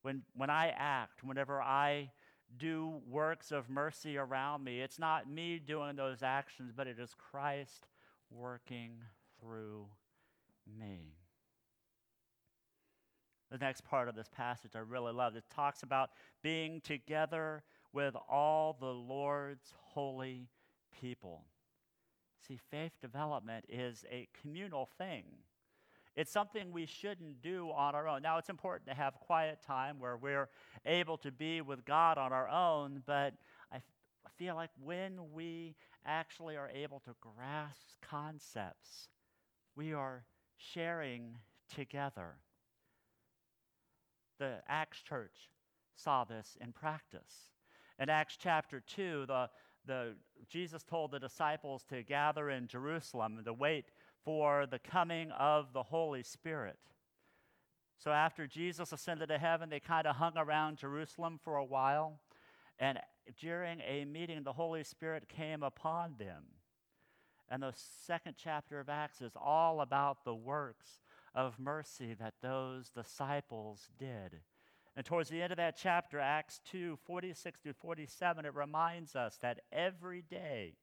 When, 0.02 0.22
when 0.34 0.50
I 0.50 0.68
act, 0.76 1.24
whenever 1.24 1.62
I 1.62 2.10
do 2.56 3.00
works 3.08 3.52
of 3.52 3.70
mercy 3.70 4.18
around 4.18 4.62
me, 4.62 4.80
it's 4.80 4.98
not 4.98 5.30
me 5.30 5.58
doing 5.58 5.96
those 5.96 6.22
actions, 6.22 6.72
but 6.76 6.86
it 6.86 6.98
is 6.98 7.14
Christ 7.16 7.86
working 8.30 8.92
through 9.40 9.86
me. 10.78 11.14
The 13.50 13.58
next 13.58 13.84
part 13.84 14.08
of 14.08 14.14
this 14.14 14.28
passage 14.28 14.72
I 14.74 14.80
really 14.80 15.12
love. 15.12 15.36
It 15.36 15.44
talks 15.54 15.82
about 15.82 16.10
being 16.42 16.80
together 16.80 17.62
with 17.92 18.16
all 18.28 18.76
the 18.78 18.86
Lord's 18.86 19.72
holy 19.92 20.48
people. 21.00 21.44
See, 22.46 22.58
faith 22.70 22.92
development 23.00 23.64
is 23.68 24.04
a 24.10 24.28
communal 24.40 24.88
thing. 24.98 25.24
It's 26.16 26.30
something 26.30 26.70
we 26.70 26.86
shouldn't 26.86 27.42
do 27.42 27.70
on 27.74 27.94
our 27.94 28.06
own. 28.06 28.22
Now, 28.22 28.38
it's 28.38 28.50
important 28.50 28.88
to 28.88 28.94
have 28.94 29.14
quiet 29.14 29.58
time 29.66 29.98
where 29.98 30.16
we're 30.16 30.48
able 30.86 31.16
to 31.18 31.32
be 31.32 31.60
with 31.60 31.84
God 31.84 32.18
on 32.18 32.32
our 32.32 32.48
own, 32.48 33.02
but 33.04 33.34
I, 33.72 33.78
feel 34.36 34.56
like 34.56 34.70
when 34.82 35.32
we 35.32 35.76
actually 36.04 36.56
are 36.56 36.68
able 36.70 36.98
to 36.98 37.14
grasp 37.20 37.86
concepts, 38.02 39.08
we 39.76 39.92
are 39.92 40.24
sharing 40.56 41.36
together. 41.72 42.34
The 44.40 44.56
Acts 44.68 45.00
church 45.02 45.50
saw 45.94 46.24
this 46.24 46.56
in 46.60 46.72
practice. 46.72 47.50
In 48.00 48.08
Acts 48.08 48.36
chapter 48.36 48.80
2, 48.80 49.26
the, 49.28 49.48
the, 49.86 50.14
Jesus 50.48 50.82
told 50.82 51.10
the 51.10 51.18
disciples 51.18 51.84
to 51.90 52.02
gather 52.02 52.50
in 52.50 52.66
Jerusalem 52.66 53.36
and 53.36 53.44
to 53.46 53.52
wait 53.52 53.86
for 54.24 54.66
the 54.66 54.78
coming 54.78 55.30
of 55.32 55.72
the 55.72 55.82
Holy 55.82 56.22
Spirit. 56.22 56.78
So 57.98 58.10
after 58.10 58.46
Jesus 58.46 58.92
ascended 58.92 59.28
to 59.28 59.38
heaven, 59.38 59.70
they 59.70 59.80
kind 59.80 60.06
of 60.06 60.16
hung 60.16 60.36
around 60.36 60.78
Jerusalem 60.78 61.38
for 61.42 61.56
a 61.56 61.64
while. 61.64 62.20
And 62.78 62.98
during 63.40 63.80
a 63.80 64.04
meeting, 64.04 64.42
the 64.42 64.52
Holy 64.52 64.84
Spirit 64.84 65.28
came 65.28 65.62
upon 65.62 66.16
them. 66.18 66.44
And 67.48 67.62
the 67.62 67.74
second 68.06 68.34
chapter 68.36 68.80
of 68.80 68.88
Acts 68.88 69.20
is 69.20 69.32
all 69.36 69.80
about 69.80 70.24
the 70.24 70.34
works 70.34 71.00
of 71.34 71.58
mercy 71.58 72.14
that 72.18 72.34
those 72.42 72.90
disciples 72.90 73.88
did. 73.98 74.40
And 74.96 75.04
towards 75.04 75.28
the 75.28 75.42
end 75.42 75.52
of 75.52 75.56
that 75.56 75.76
chapter, 75.76 76.20
Acts 76.20 76.60
2 76.70 76.98
46 77.04 77.60
through 77.60 77.72
47, 77.72 78.44
it 78.44 78.54
reminds 78.54 79.16
us 79.16 79.36
that 79.42 79.60
every 79.72 80.22
day 80.22 80.74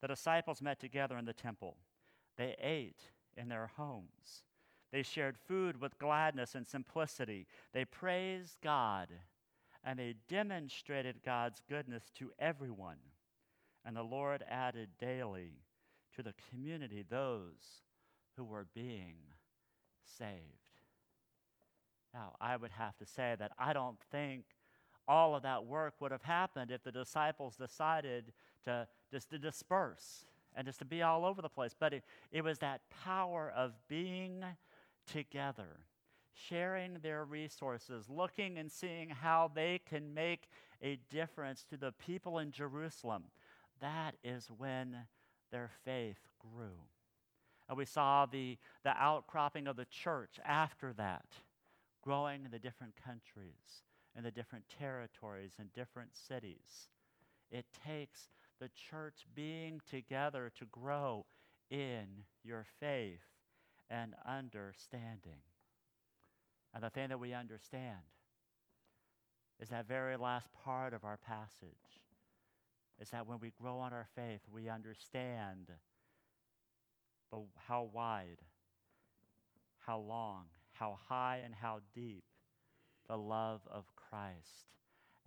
the 0.00 0.08
disciples 0.08 0.62
met 0.62 0.80
together 0.80 1.16
in 1.18 1.24
the 1.24 1.32
temple. 1.32 1.76
They 2.36 2.56
ate 2.60 3.02
in 3.36 3.48
their 3.48 3.70
homes. 3.76 4.44
They 4.92 5.02
shared 5.02 5.38
food 5.38 5.80
with 5.80 5.98
gladness 5.98 6.54
and 6.54 6.66
simplicity. 6.66 7.46
They 7.72 7.84
praised 7.84 8.58
God 8.62 9.08
and 9.84 9.98
they 9.98 10.14
demonstrated 10.28 11.22
God's 11.24 11.60
goodness 11.68 12.10
to 12.18 12.30
everyone. 12.38 12.98
And 13.84 13.96
the 13.96 14.02
Lord 14.02 14.44
added 14.48 14.90
daily 15.00 15.62
to 16.14 16.22
the 16.22 16.34
community 16.50 17.04
those 17.08 17.82
who 18.36 18.44
were 18.44 18.66
being 18.74 19.16
saved. 20.18 20.61
Now, 22.14 22.34
I 22.40 22.56
would 22.56 22.72
have 22.72 22.96
to 22.98 23.06
say 23.06 23.36
that 23.38 23.52
I 23.58 23.72
don't 23.72 23.98
think 24.10 24.44
all 25.08 25.34
of 25.34 25.42
that 25.42 25.64
work 25.64 25.94
would 26.00 26.12
have 26.12 26.22
happened 26.22 26.70
if 26.70 26.82
the 26.82 26.92
disciples 26.92 27.56
decided 27.56 28.32
to 28.64 28.86
just 29.10 29.30
to 29.30 29.38
disperse 29.38 30.26
and 30.54 30.66
just 30.66 30.78
to 30.78 30.84
be 30.84 31.02
all 31.02 31.24
over 31.24 31.42
the 31.42 31.48
place. 31.48 31.74
But 31.78 31.94
it, 31.94 32.04
it 32.30 32.44
was 32.44 32.58
that 32.58 32.82
power 33.04 33.52
of 33.56 33.72
being 33.88 34.44
together, 35.10 35.80
sharing 36.34 36.98
their 37.02 37.24
resources, 37.24 38.08
looking 38.08 38.58
and 38.58 38.70
seeing 38.70 39.08
how 39.08 39.50
they 39.54 39.80
can 39.88 40.14
make 40.14 40.48
a 40.82 40.98
difference 41.10 41.64
to 41.70 41.76
the 41.76 41.92
people 41.92 42.38
in 42.38 42.52
Jerusalem. 42.52 43.24
That 43.80 44.14
is 44.22 44.48
when 44.56 44.96
their 45.50 45.70
faith 45.84 46.18
grew. 46.38 46.78
And 47.68 47.78
we 47.78 47.84
saw 47.84 48.26
the, 48.26 48.58
the 48.84 48.90
outcropping 48.90 49.66
of 49.66 49.76
the 49.76 49.84
church 49.86 50.38
after 50.44 50.92
that, 50.94 51.24
growing 52.02 52.44
in 52.44 52.50
the 52.50 52.58
different 52.58 52.94
countries, 53.02 53.84
in 54.16 54.24
the 54.24 54.30
different 54.30 54.64
territories, 54.78 55.52
in 55.58 55.66
different 55.74 56.10
cities. 56.16 56.88
It 57.50 57.66
takes 57.86 58.28
the 58.60 58.70
church 58.90 59.26
being 59.34 59.80
together 59.90 60.50
to 60.58 60.64
grow 60.66 61.26
in 61.70 62.06
your 62.44 62.66
faith 62.80 63.20
and 63.88 64.14
understanding. 64.26 65.42
And 66.74 66.82
the 66.82 66.90
thing 66.90 67.08
that 67.08 67.20
we 67.20 67.34
understand 67.34 67.98
is 69.60 69.68
that 69.68 69.86
very 69.86 70.16
last 70.16 70.48
part 70.64 70.94
of 70.94 71.04
our 71.04 71.18
passage 71.18 72.00
is 73.00 73.10
that 73.10 73.26
when 73.26 73.38
we 73.40 73.52
grow 73.60 73.84
in 73.86 73.92
our 73.92 74.06
faith, 74.14 74.40
we 74.52 74.68
understand 74.68 75.70
how 77.56 77.88
wide, 77.92 78.40
how 79.86 79.98
long, 79.98 80.44
how 80.82 80.98
high, 81.08 81.40
and 81.44 81.54
how 81.54 81.78
deep 81.94 82.24
the 83.08 83.16
love 83.16 83.60
of 83.70 83.84
Christ 83.94 84.74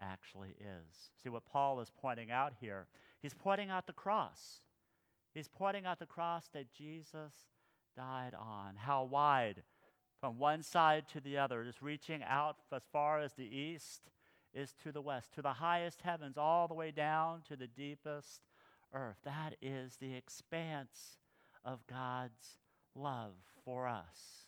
actually 0.01 0.49
is. 0.59 1.11
See 1.23 1.29
what 1.29 1.45
Paul 1.45 1.79
is 1.79 1.89
pointing 2.01 2.29
out 2.29 2.55
here? 2.59 2.87
He's 3.21 3.33
pointing 3.33 3.69
out 3.69 3.87
the 3.87 3.93
cross. 3.93 4.59
He's 5.33 5.47
pointing 5.47 5.85
out 5.85 5.99
the 5.99 6.05
cross 6.05 6.49
that 6.53 6.73
Jesus 6.73 7.31
died 7.95 8.33
on. 8.37 8.75
How 8.75 9.05
wide 9.05 9.63
from 10.19 10.39
one 10.39 10.61
side 10.61 11.05
to 11.13 11.21
the 11.21 11.37
other, 11.37 11.63
just 11.63 11.81
reaching 11.81 12.21
out 12.21 12.57
as 12.73 12.83
far 12.91 13.21
as 13.21 13.31
the 13.33 13.43
east 13.43 14.09
is 14.53 14.73
to 14.83 14.91
the 14.91 15.01
west, 15.01 15.33
to 15.35 15.41
the 15.41 15.53
highest 15.53 16.01
heavens, 16.01 16.37
all 16.37 16.67
the 16.67 16.73
way 16.73 16.91
down 16.91 17.43
to 17.47 17.55
the 17.55 17.67
deepest 17.67 18.41
earth. 18.93 19.19
That 19.23 19.55
is 19.61 19.95
the 20.01 20.15
expanse 20.15 21.17
of 21.63 21.87
God's 21.87 22.57
love 22.93 23.35
for 23.63 23.87
us. 23.87 24.44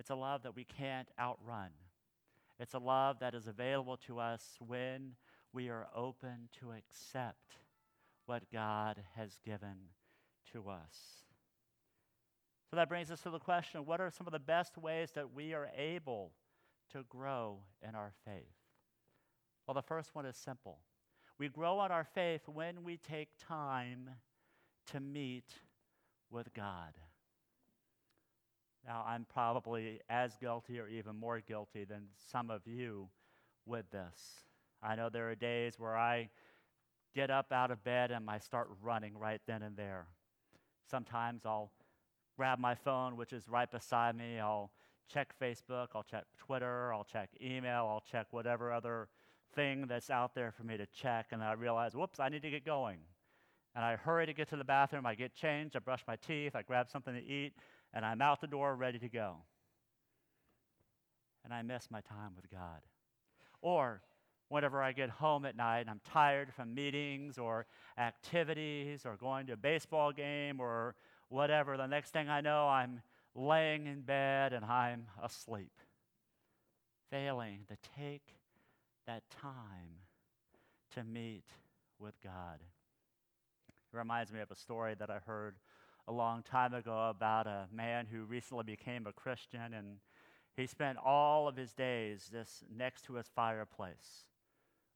It's 0.00 0.08
a 0.08 0.14
love 0.14 0.44
that 0.44 0.56
we 0.56 0.64
can't 0.64 1.08
outrun. 1.20 1.68
It's 2.58 2.72
a 2.72 2.78
love 2.78 3.18
that 3.20 3.34
is 3.34 3.46
available 3.46 3.98
to 4.06 4.18
us 4.18 4.56
when 4.66 5.12
we 5.52 5.68
are 5.68 5.88
open 5.94 6.48
to 6.58 6.70
accept 6.70 7.56
what 8.24 8.50
God 8.50 9.02
has 9.14 9.38
given 9.44 9.76
to 10.52 10.70
us. 10.70 11.26
So 12.70 12.76
that 12.76 12.88
brings 12.88 13.10
us 13.10 13.20
to 13.24 13.30
the 13.30 13.38
question 13.38 13.84
what 13.84 14.00
are 14.00 14.10
some 14.10 14.26
of 14.26 14.32
the 14.32 14.38
best 14.38 14.78
ways 14.78 15.10
that 15.16 15.34
we 15.34 15.52
are 15.52 15.68
able 15.76 16.32
to 16.92 17.02
grow 17.10 17.58
in 17.86 17.94
our 17.94 18.12
faith? 18.24 18.56
Well, 19.66 19.74
the 19.74 19.82
first 19.82 20.14
one 20.14 20.24
is 20.24 20.36
simple. 20.36 20.78
We 21.38 21.50
grow 21.50 21.84
in 21.84 21.92
our 21.92 22.04
faith 22.04 22.48
when 22.48 22.84
we 22.84 22.96
take 22.96 23.28
time 23.46 24.08
to 24.92 25.00
meet 25.00 25.52
with 26.30 26.54
God. 26.54 26.94
Now, 28.90 29.04
I'm 29.06 29.24
probably 29.32 30.00
as 30.10 30.34
guilty 30.34 30.80
or 30.80 30.88
even 30.88 31.14
more 31.14 31.38
guilty 31.38 31.84
than 31.84 32.08
some 32.32 32.50
of 32.50 32.66
you 32.66 33.08
with 33.64 33.88
this. 33.92 34.42
I 34.82 34.96
know 34.96 35.08
there 35.08 35.30
are 35.30 35.36
days 35.36 35.78
where 35.78 35.96
I 35.96 36.28
get 37.14 37.30
up 37.30 37.52
out 37.52 37.70
of 37.70 37.84
bed 37.84 38.10
and 38.10 38.28
I 38.28 38.38
start 38.38 38.68
running 38.82 39.16
right 39.16 39.40
then 39.46 39.62
and 39.62 39.76
there. 39.76 40.08
Sometimes 40.90 41.42
I'll 41.46 41.70
grab 42.36 42.58
my 42.58 42.74
phone, 42.74 43.16
which 43.16 43.32
is 43.32 43.48
right 43.48 43.70
beside 43.70 44.16
me. 44.16 44.40
I'll 44.40 44.72
check 45.08 45.38
Facebook, 45.40 45.90
I'll 45.94 46.02
check 46.02 46.24
Twitter, 46.36 46.92
I'll 46.92 47.04
check 47.04 47.30
email, 47.40 47.86
I'll 47.88 48.02
check 48.10 48.26
whatever 48.32 48.72
other 48.72 49.06
thing 49.54 49.86
that's 49.86 50.10
out 50.10 50.34
there 50.34 50.50
for 50.50 50.64
me 50.64 50.76
to 50.76 50.86
check. 50.86 51.26
And 51.30 51.44
I 51.44 51.52
realize, 51.52 51.94
whoops, 51.94 52.18
I 52.18 52.28
need 52.28 52.42
to 52.42 52.50
get 52.50 52.64
going. 52.64 52.98
And 53.76 53.84
I 53.84 53.94
hurry 53.94 54.26
to 54.26 54.32
get 54.32 54.48
to 54.48 54.56
the 54.56 54.64
bathroom, 54.64 55.06
I 55.06 55.14
get 55.14 55.32
changed, 55.32 55.76
I 55.76 55.78
brush 55.78 56.02
my 56.08 56.16
teeth, 56.16 56.56
I 56.56 56.62
grab 56.62 56.88
something 56.90 57.14
to 57.14 57.22
eat, 57.22 57.52
and 57.92 58.04
I'm 58.04 58.22
out 58.22 58.40
the 58.40 58.46
door 58.46 58.74
ready 58.74 58.98
to 58.98 59.08
go. 59.08 59.36
And 61.44 61.52
I 61.52 61.62
miss 61.62 61.90
my 61.90 62.00
time 62.00 62.32
with 62.36 62.50
God. 62.50 62.80
Or 63.62 64.02
whenever 64.48 64.82
I 64.82 64.92
get 64.92 65.10
home 65.10 65.44
at 65.44 65.56
night 65.56 65.80
and 65.80 65.90
I'm 65.90 66.00
tired 66.12 66.52
from 66.52 66.74
meetings 66.74 67.38
or 67.38 67.66
activities 67.96 69.06
or 69.06 69.16
going 69.16 69.46
to 69.46 69.54
a 69.54 69.56
baseball 69.56 70.12
game 70.12 70.60
or 70.60 70.94
whatever, 71.28 71.76
the 71.76 71.86
next 71.86 72.12
thing 72.12 72.28
I 72.28 72.40
know, 72.40 72.68
I'm 72.68 73.00
laying 73.34 73.86
in 73.86 74.02
bed 74.02 74.52
and 74.52 74.64
I'm 74.64 75.06
asleep, 75.22 75.72
failing 77.10 77.60
to 77.68 77.76
take 77.96 78.34
that 79.06 79.22
time 79.30 80.00
to 80.94 81.04
meet 81.04 81.44
with 81.98 82.14
God. 82.22 82.60
It 83.92 83.96
reminds 83.96 84.32
me 84.32 84.40
of 84.40 84.50
a 84.50 84.56
story 84.56 84.94
that 84.98 85.10
I 85.10 85.18
heard 85.18 85.56
a 86.10 86.12
long 86.12 86.42
time 86.42 86.74
ago 86.74 87.08
about 87.08 87.46
a 87.46 87.68
man 87.72 88.04
who 88.04 88.24
recently 88.24 88.64
became 88.64 89.06
a 89.06 89.12
Christian 89.12 89.72
and 89.72 89.98
he 90.56 90.66
spent 90.66 90.98
all 90.98 91.46
of 91.46 91.54
his 91.54 91.72
days 91.72 92.28
just 92.32 92.64
next 92.76 93.04
to 93.04 93.14
his 93.14 93.28
fireplace 93.28 94.24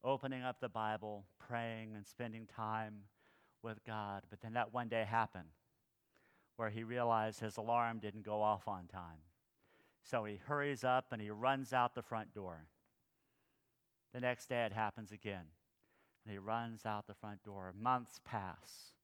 opening 0.03 0.43
up 0.43 0.61
the 0.61 0.69
Bible, 0.69 1.25
praying, 1.39 1.95
and 1.95 2.05
spending 2.05 2.47
time 2.47 2.95
with 3.63 3.79
God. 3.87 4.25
But 4.29 4.41
then 4.41 4.55
that 4.55 4.75
one 4.75 4.89
day 4.89 5.07
happened 5.09 5.49
where 6.57 6.69
he 6.69 6.83
realized 6.83 7.39
his 7.39 7.57
alarm 7.57 8.01
didn't 8.01 8.25
go 8.25 8.43
off 8.43 8.67
on 8.67 8.89
time. 8.89 9.23
So 10.03 10.25
he 10.25 10.41
hurries 10.45 10.83
up 10.83 11.07
and 11.13 11.23
he 11.23 11.31
runs 11.31 11.73
out 11.73 11.95
the 11.95 12.03
front 12.03 12.35
door. 12.35 12.67
The 14.13 14.21
next 14.21 14.49
day 14.49 14.65
it 14.65 14.73
happens 14.73 15.13
again. 15.13 15.47
And 16.25 16.33
he 16.33 16.39
runs 16.39 16.85
out 16.85 17.07
the 17.07 17.15
front 17.15 17.45
door. 17.45 17.73
Months 17.81 18.21
pass. 18.25 18.95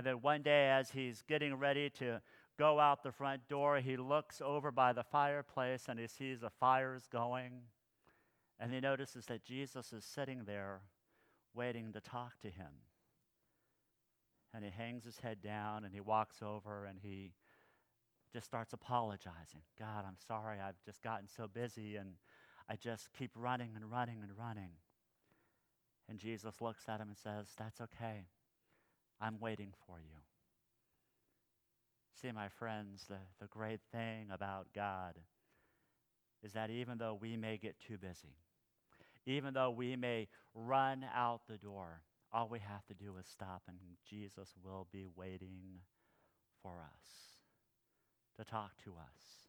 And 0.00 0.06
then 0.06 0.22
one 0.22 0.40
day, 0.40 0.70
as 0.70 0.92
he's 0.92 1.20
getting 1.28 1.56
ready 1.56 1.90
to 1.98 2.22
go 2.58 2.80
out 2.80 3.02
the 3.02 3.12
front 3.12 3.46
door, 3.48 3.80
he 3.80 3.98
looks 3.98 4.40
over 4.42 4.70
by 4.70 4.94
the 4.94 5.02
fireplace 5.02 5.88
and 5.90 6.00
he 6.00 6.06
sees 6.06 6.40
the 6.40 6.48
fires 6.48 7.06
going. 7.12 7.52
And 8.58 8.72
he 8.72 8.80
notices 8.80 9.26
that 9.26 9.44
Jesus 9.44 9.92
is 9.92 10.02
sitting 10.02 10.44
there 10.46 10.80
waiting 11.52 11.92
to 11.92 12.00
talk 12.00 12.40
to 12.40 12.48
him. 12.48 12.72
And 14.54 14.64
he 14.64 14.70
hangs 14.70 15.04
his 15.04 15.18
head 15.18 15.42
down 15.42 15.84
and 15.84 15.92
he 15.92 16.00
walks 16.00 16.38
over 16.40 16.86
and 16.86 16.98
he 17.02 17.34
just 18.32 18.46
starts 18.46 18.72
apologizing. 18.72 19.60
God, 19.78 20.06
I'm 20.08 20.16
sorry. 20.26 20.60
I've 20.60 20.82
just 20.82 21.02
gotten 21.02 21.28
so 21.28 21.46
busy 21.46 21.96
and 21.96 22.12
I 22.70 22.76
just 22.76 23.12
keep 23.12 23.32
running 23.34 23.72
and 23.76 23.90
running 23.90 24.22
and 24.22 24.32
running. 24.34 24.70
And 26.08 26.18
Jesus 26.18 26.62
looks 26.62 26.84
at 26.88 27.02
him 27.02 27.08
and 27.08 27.18
says, 27.18 27.48
That's 27.58 27.82
okay. 27.82 28.24
I'm 29.20 29.38
waiting 29.40 29.72
for 29.86 29.98
you. 29.98 30.16
See, 32.20 32.32
my 32.32 32.48
friends, 32.48 33.04
the, 33.08 33.16
the 33.40 33.46
great 33.46 33.80
thing 33.92 34.28
about 34.32 34.68
God 34.74 35.14
is 36.42 36.52
that 36.52 36.70
even 36.70 36.98
though 36.98 37.18
we 37.20 37.36
may 37.36 37.56
get 37.56 37.76
too 37.86 37.98
busy, 37.98 38.36
even 39.26 39.54
though 39.54 39.70
we 39.70 39.96
may 39.96 40.28
run 40.54 41.04
out 41.14 41.42
the 41.48 41.58
door, 41.58 42.02
all 42.32 42.48
we 42.48 42.58
have 42.60 42.84
to 42.86 42.94
do 42.94 43.16
is 43.18 43.26
stop, 43.26 43.62
and 43.68 43.76
Jesus 44.08 44.54
will 44.64 44.86
be 44.92 45.06
waiting 45.16 45.80
for 46.62 46.82
us 46.82 47.30
to 48.38 48.44
talk 48.44 48.72
to 48.84 48.90
us, 48.92 49.48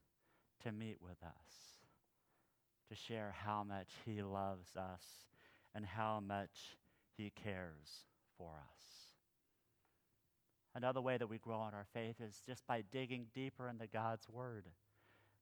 to 0.63 0.71
meet 0.71 0.97
with 1.01 1.21
us, 1.23 1.77
to 2.89 2.95
share 2.95 3.33
how 3.37 3.63
much 3.63 3.89
He 4.05 4.21
loves 4.21 4.75
us 4.75 5.03
and 5.73 5.85
how 5.85 6.21
much 6.25 6.77
He 7.17 7.31
cares 7.31 8.05
for 8.37 8.51
us. 8.55 9.10
Another 10.73 11.01
way 11.01 11.17
that 11.17 11.27
we 11.27 11.37
grow 11.37 11.67
in 11.67 11.73
our 11.73 11.87
faith 11.93 12.15
is 12.21 12.41
just 12.45 12.65
by 12.65 12.83
digging 12.91 13.27
deeper 13.33 13.67
into 13.67 13.87
God's 13.87 14.27
Word 14.29 14.65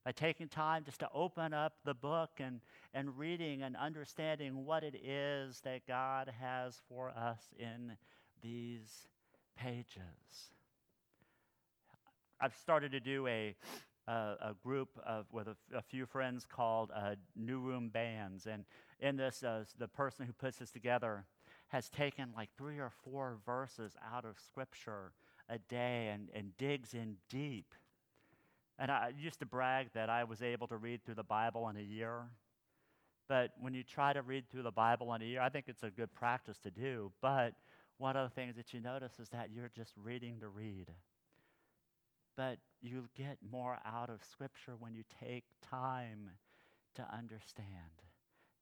by 0.05 0.11
taking 0.11 0.47
time 0.47 0.83
just 0.83 0.99
to 0.99 1.09
open 1.13 1.53
up 1.53 1.73
the 1.85 1.93
book 1.93 2.31
and, 2.39 2.61
and 2.93 3.17
reading 3.17 3.63
and 3.63 3.75
understanding 3.75 4.65
what 4.65 4.83
it 4.83 4.95
is 4.95 5.61
that 5.61 5.85
God 5.87 6.31
has 6.39 6.81
for 6.87 7.09
us 7.09 7.41
in 7.57 7.97
these 8.41 9.07
pages. 9.57 10.51
I've 12.39 12.55
started 12.55 12.93
to 12.93 12.99
do 12.99 13.27
a, 13.27 13.55
a, 14.07 14.11
a 14.11 14.55
group 14.63 14.89
of, 15.05 15.25
with 15.31 15.47
a, 15.47 15.81
few 15.81 16.05
friends 16.05 16.45
called 16.49 16.91
uh, 16.95 17.15
New 17.35 17.59
Room 17.59 17.89
Bands. 17.89 18.47
And 18.47 18.63
in 19.01 19.17
this, 19.17 19.43
uh, 19.43 19.65
the 19.77 19.89
person 19.89 20.25
who 20.25 20.33
puts 20.33 20.57
this 20.57 20.71
together 20.71 21.25
has 21.69 21.89
taken 21.89 22.29
like 22.35 22.49
three 22.57 22.79
or 22.79 22.91
four 23.03 23.37
verses 23.45 23.95
out 24.13 24.25
of 24.25 24.37
Scripture 24.39 25.13
a 25.49 25.57
day 25.57 26.11
and, 26.13 26.29
and 26.33 26.55
digs 26.57 26.93
in 26.93 27.15
deep. 27.29 27.73
And 28.77 28.91
I 28.91 29.11
used 29.17 29.39
to 29.39 29.45
brag 29.45 29.87
that 29.93 30.09
I 30.09 30.23
was 30.23 30.41
able 30.41 30.67
to 30.67 30.77
read 30.77 31.03
through 31.03 31.15
the 31.15 31.23
Bible 31.23 31.67
in 31.69 31.77
a 31.77 31.81
year. 31.81 32.29
But 33.27 33.51
when 33.59 33.73
you 33.73 33.83
try 33.83 34.13
to 34.13 34.21
read 34.21 34.49
through 34.49 34.63
the 34.63 34.71
Bible 34.71 35.13
in 35.13 35.21
a 35.21 35.25
year, 35.25 35.41
I 35.41 35.49
think 35.49 35.65
it's 35.67 35.83
a 35.83 35.89
good 35.89 36.13
practice 36.13 36.57
to 36.59 36.71
do. 36.71 37.11
But 37.21 37.53
one 37.97 38.15
of 38.15 38.29
the 38.29 38.33
things 38.33 38.55
that 38.55 38.73
you 38.73 38.79
notice 38.79 39.19
is 39.19 39.29
that 39.29 39.49
you're 39.53 39.71
just 39.75 39.93
reading 40.01 40.39
to 40.39 40.47
read. 40.47 40.87
But 42.35 42.57
you 42.81 43.09
get 43.15 43.37
more 43.51 43.77
out 43.85 44.09
of 44.09 44.23
Scripture 44.23 44.73
when 44.79 44.95
you 44.95 45.03
take 45.23 45.43
time 45.69 46.31
to 46.95 47.05
understand, 47.13 47.67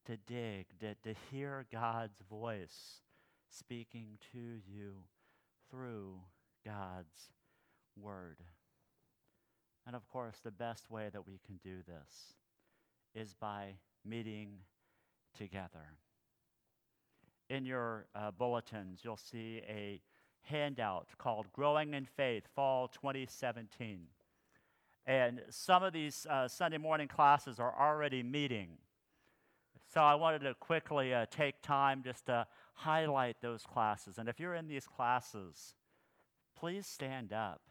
to 0.07 0.17
dig, 0.25 0.65
to, 0.79 0.95
to 1.03 1.19
hear 1.29 1.65
God's 1.71 2.17
voice 2.29 3.01
speaking 3.49 4.17
to 4.31 4.39
you 4.65 4.93
through 5.69 6.19
God's 6.65 7.31
Word. 7.99 8.37
And 9.85 9.95
of 9.95 10.07
course, 10.07 10.37
the 10.43 10.51
best 10.51 10.89
way 10.89 11.09
that 11.11 11.25
we 11.25 11.39
can 11.45 11.59
do 11.63 11.77
this 11.87 12.33
is 13.15 13.33
by 13.33 13.75
meeting 14.05 14.59
together. 15.37 15.97
In 17.49 17.65
your 17.65 18.07
uh, 18.15 18.31
bulletins, 18.31 19.01
you'll 19.03 19.17
see 19.17 19.61
a 19.67 20.01
handout 20.43 21.07
called 21.17 21.47
Growing 21.53 21.93
in 21.93 22.05
Faith 22.05 22.43
Fall 22.55 22.87
2017. 22.87 24.01
And 25.05 25.41
some 25.49 25.83
of 25.83 25.93
these 25.93 26.27
uh, 26.29 26.47
Sunday 26.47 26.77
morning 26.77 27.07
classes 27.07 27.59
are 27.59 27.73
already 27.79 28.23
meeting. 28.23 28.77
So 29.87 30.01
I 30.01 30.15
wanted 30.15 30.39
to 30.39 30.53
quickly 30.55 31.13
uh, 31.13 31.25
take 31.31 31.61
time 31.61 32.03
just 32.03 32.25
to 32.25 32.45
highlight 32.73 33.37
those 33.41 33.63
classes. 33.63 34.17
And 34.17 34.27
if 34.27 34.39
you're 34.39 34.55
in 34.55 34.67
these 34.67 34.85
classes, 34.85 35.75
please 36.57 36.85
stand 36.85 37.31
up. 37.31 37.61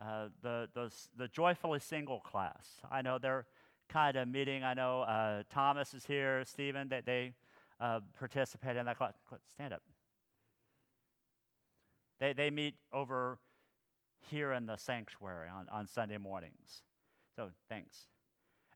Uh, 0.00 0.28
the, 0.42 0.68
the, 0.74 0.92
the 1.16 1.28
Joyfully 1.28 1.80
Single 1.80 2.20
class, 2.20 2.80
I 2.90 3.02
know 3.02 3.18
they're 3.18 3.46
kind 3.88 4.16
of 4.16 4.28
meeting. 4.28 4.64
I 4.64 4.74
know 4.74 5.02
uh, 5.02 5.42
Thomas 5.50 5.94
is 5.94 6.04
here, 6.06 6.42
Stephen, 6.44 6.88
that 6.88 7.06
they 7.06 7.34
uh, 7.80 8.00
participate 8.18 8.76
in 8.76 8.86
that 8.86 8.98
class. 8.98 9.14
Stand 9.52 9.72
up. 9.72 9.82
They, 12.20 12.32
they 12.32 12.50
meet 12.50 12.74
over 12.92 13.38
here 14.30 14.52
in 14.52 14.66
the 14.66 14.76
sanctuary 14.76 15.48
on, 15.48 15.66
on 15.70 15.86
Sunday 15.86 16.18
mornings. 16.18 16.82
So 17.36 17.50
thanks. 17.68 18.06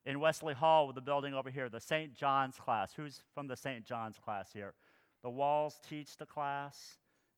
In 0.09 0.21
Wesley 0.21 0.55
Hall, 0.55 0.87
with 0.87 0.95
the 0.95 1.03
building 1.03 1.35
over 1.35 1.51
here, 1.51 1.69
the 1.69 1.83
St. 1.83 2.15
John's 2.15 2.57
class. 2.57 2.95
Who's 2.97 3.21
from 3.35 3.47
the 3.47 3.57
St. 3.57 3.85
John's 3.85 4.17
class 4.19 4.49
here? 4.55 4.73
The 5.23 5.29
Walls 5.29 5.79
teach 5.87 6.17
the 6.17 6.25
class. 6.25 6.97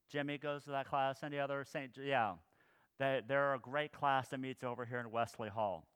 Jimmy 0.09 0.39
goes 0.39 0.63
to 0.65 0.71
that 0.71 0.89
class. 0.89 1.25
Any 1.25 1.41
other 1.41 1.65
St. 1.65 1.91
Yeah. 2.01 2.35
They, 3.01 3.23
they're 3.27 3.55
a 3.55 3.59
great 3.59 3.91
class 3.91 4.29
that 4.29 4.39
meets 4.39 4.63
over 4.63 4.85
here 4.85 5.01
in 5.01 5.11
Wesley 5.11 5.49
Hall. 5.49 5.89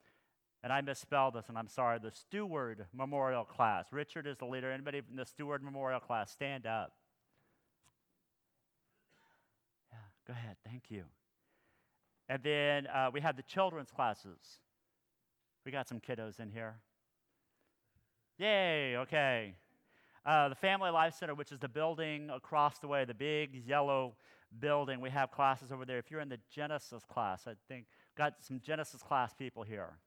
And 0.65 0.73
I 0.73 0.81
misspelled 0.81 1.35
this, 1.35 1.45
and 1.49 1.57
I'm 1.57 1.69
sorry. 1.69 2.01
The 2.01 2.11
Steward 2.11 2.87
Memorial 2.93 3.45
class. 3.45 3.87
Richard 3.93 4.27
is 4.27 4.39
the 4.39 4.47
leader. 4.47 4.73
Anybody 4.73 5.01
from 5.01 5.15
the 5.15 5.27
Steward 5.27 5.63
Memorial 5.63 6.01
class, 6.01 6.33
stand 6.33 6.67
up. 6.67 6.95
Yeah, 9.93 9.99
go 10.27 10.33
ahead. 10.33 10.57
Thank 10.67 10.85
you. 10.89 11.05
And 12.29 12.43
then 12.43 12.89
uh, 12.89 13.11
we 13.13 13.21
have 13.21 13.37
the 13.37 13.45
children's 13.45 13.93
classes. 13.93 14.59
We 15.65 15.73
got 15.73 15.89
some 15.89 16.01
kiddos 16.01 16.41
in 16.41 16.51
here. 16.51 16.77
Yay, 18.39 18.97
okay. 18.99 19.55
Uh, 20.27 20.49
the 20.49 20.55
Family 20.55 20.91
Life 20.91 21.15
Center, 21.15 21.35
which 21.35 21.53
is 21.53 21.59
the 21.59 21.69
building 21.69 22.31
across 22.31 22.79
the 22.79 22.89
way, 22.89 23.05
the 23.05 23.15
big 23.15 23.63
yellow 23.67 24.15
building, 24.61 25.01
we 25.01 25.11
have 25.11 25.31
classes 25.31 25.73
over 25.73 25.85
there. 25.85 25.99
If 25.99 26.11
you're 26.11 26.21
in 26.21 26.29
the 26.29 26.39
Genesis 26.51 27.03
class, 27.05 27.47
I 27.47 27.55
think 27.69 27.87
got 28.17 28.35
some 28.41 28.61
Genesis 28.61 29.03
class 29.03 29.35
people 29.35 29.63
here. 29.63 29.99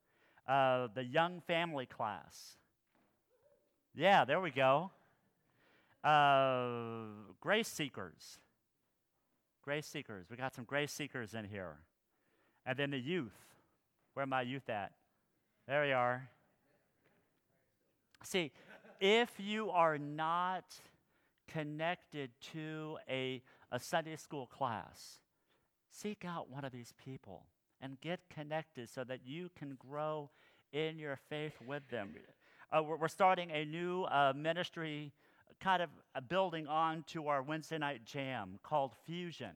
Uh, 0.47 0.87
the 0.93 1.03
Young 1.03 1.41
Family 1.41 1.85
class. 1.85 2.57
Yeah, 3.95 4.25
there 4.25 4.39
we 4.39 4.51
go. 4.51 4.91
Uh, 6.03 7.07
grace 7.41 7.67
Seekers. 7.67 8.39
Grace 9.63 9.87
Seekers. 9.87 10.27
We 10.29 10.37
got 10.37 10.53
some 10.55 10.63
Grace 10.63 10.91
Seekers 10.91 11.33
in 11.33 11.45
here. 11.45 11.77
And 12.65 12.77
then 12.77 12.91
the 12.91 12.99
youth. 12.99 13.37
Where 14.13 14.23
are 14.23 14.27
my 14.27 14.41
youth 14.41 14.69
at? 14.69 14.91
There 15.67 15.83
we 15.83 15.91
are. 15.91 16.29
See, 18.23 18.53
if 19.01 19.31
you 19.37 19.69
are 19.69 19.97
not 19.97 20.63
connected 21.49 22.29
to 22.53 22.97
a, 23.09 23.41
a 23.69 23.77
Sunday 23.77 24.15
school 24.15 24.45
class, 24.45 25.19
seek 25.91 26.23
out 26.23 26.49
one 26.49 26.63
of 26.63 26.71
these 26.71 26.93
people 27.03 27.47
and 27.81 27.99
get 27.99 28.21
connected 28.29 28.87
so 28.87 29.03
that 29.03 29.19
you 29.25 29.49
can 29.59 29.77
grow 29.77 30.29
in 30.71 30.97
your 30.97 31.19
faith 31.29 31.55
with 31.67 31.85
them. 31.89 32.15
Uh, 32.71 32.81
we're, 32.83 32.95
we're, 32.95 33.07
starting 33.09 33.51
a 33.51 33.65
new 33.65 34.03
uh, 34.03 34.31
ministry, 34.33 35.11
kind 35.59 35.83
of 35.83 35.89
building 36.29 36.67
on 36.67 37.03
to 37.07 37.27
our 37.27 37.41
Wednesday 37.41 37.77
night 37.77 38.05
jam 38.05 38.57
called 38.63 38.93
Fusion. 39.05 39.55